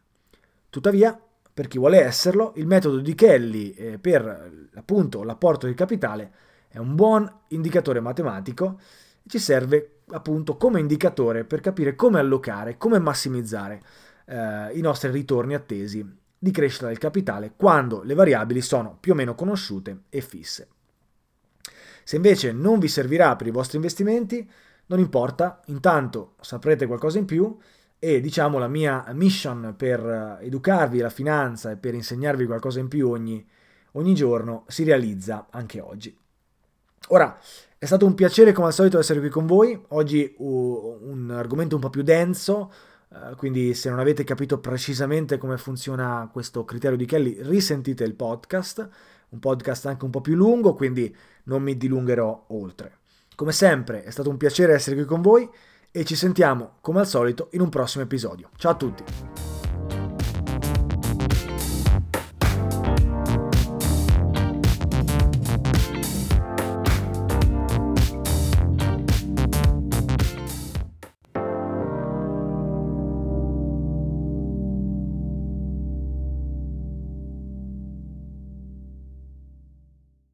Tuttavia, 0.71 1.21
per 1.53 1.67
chi 1.67 1.77
vuole 1.77 2.01
esserlo, 2.01 2.53
il 2.55 2.69
metodo 2.69 2.99
di 2.99 3.17
Kelly 3.17 3.71
eh, 3.73 3.99
per 3.99 4.69
appunto 4.75 5.25
l'apporto 5.25 5.67
di 5.67 5.75
capitale 5.75 6.51
è 6.73 6.79
un 6.79 6.95
buon 6.95 7.31
indicatore 7.49 8.01
matematico 8.01 8.79
ci 9.27 9.39
serve 9.39 9.99
appunto 10.09 10.57
come 10.57 10.81
indicatore 10.81 11.45
per 11.45 11.61
capire 11.61 11.95
come 11.95 12.19
allocare, 12.19 12.77
come 12.77 12.99
massimizzare 12.99 13.81
eh, 14.27 14.71
i 14.73 14.81
nostri 14.81 15.11
ritorni 15.11 15.55
attesi 15.55 16.05
di 16.39 16.51
crescita 16.51 16.89
del 16.89 16.99
capitale 16.99 17.53
quando 17.57 18.03
le 18.03 18.15
variabili 18.15 18.61
sono 18.61 18.97
più 18.99 19.13
o 19.13 19.15
meno 19.15 19.35
conosciute 19.35 20.03
e 20.09 20.21
fisse. 20.21 20.69
Se 22.05 22.17
invece 22.17 22.53
non 22.53 22.81
vi 22.81 22.89
servirà 22.89 23.37
per 23.37 23.47
i 23.47 23.53
vostri 23.53 23.77
investimenti, 23.77 24.49
non 24.87 24.99
importa, 24.99 25.61
intanto 25.67 26.35
saprete 26.41 26.87
qualcosa 26.87 27.19
in 27.19 27.27
più 27.27 27.57
e 27.99 28.21
diciamo 28.21 28.59
la 28.59 28.67
mia 28.67 29.05
mission 29.13 29.75
per 29.77 30.39
educarvi 30.41 30.99
alla 30.99 31.11
finanza 31.11 31.71
e 31.71 31.77
per 31.77 31.95
insegnarvi 31.95 32.47
qualcosa 32.47 32.81
in 32.81 32.89
più 32.89 33.09
ogni, 33.09 33.47
ogni 33.93 34.15
giorno 34.15 34.65
si 34.67 34.83
realizza 34.83 35.47
anche 35.51 35.81
oggi. 35.81 36.19
Ora, 37.09 37.39
è 37.79 37.85
stato 37.85 38.07
un 38.07 38.15
piacere 38.15 38.53
come 38.53 38.69
al 38.69 38.73
solito 38.73 38.99
essere 38.99 39.21
qui 39.21 39.29
con 39.29 39.45
voi, 39.47 39.81
oggi 39.89 40.35
uh, 40.39 40.99
un 41.03 41.31
argomento 41.31 41.75
un 41.75 41.81
po' 41.81 41.91
più 41.91 42.03
denso, 42.03 42.73
uh, 43.09 43.35
quindi 43.37 43.75
se 43.75 43.91
non 43.91 43.99
avete 43.99 44.25
capito 44.25 44.59
precisamente 44.61 45.37
come 45.37 45.59
funziona 45.59 46.29
questo 46.33 46.65
criterio 46.65 46.97
di 46.97 47.07
Kelly, 47.07 47.43
risentite 47.43 48.05
il 48.05 48.15
podcast, 48.15 48.89
un 49.31 49.39
podcast 49.41 49.87
anche 49.87 50.05
un 50.05 50.11
po' 50.11 50.21
più 50.21 50.37
lungo, 50.37 50.75
quindi 50.75 51.15
non 51.45 51.63
mi 51.63 51.77
dilungherò 51.77 52.45
oltre. 52.49 52.99
Come 53.35 53.53
sempre 53.53 54.05
è 54.05 54.11
stato 54.11 54.31
un 54.31 54.37
piacere 54.37 54.75
essere 54.75 54.95
qui 54.95 55.05
con 55.05 55.21
voi 55.21 55.49
e 55.91 56.05
ci 56.05 56.15
sentiamo 56.15 56.75
come 56.81 57.01
al 57.01 57.07
solito 57.09 57.49
in 57.53 57.63
un 57.63 57.69
prossimo 57.69 58.05
episodio. 58.05 58.51
Ciao 58.57 58.73
a 58.73 58.77
tutti! 58.77 59.62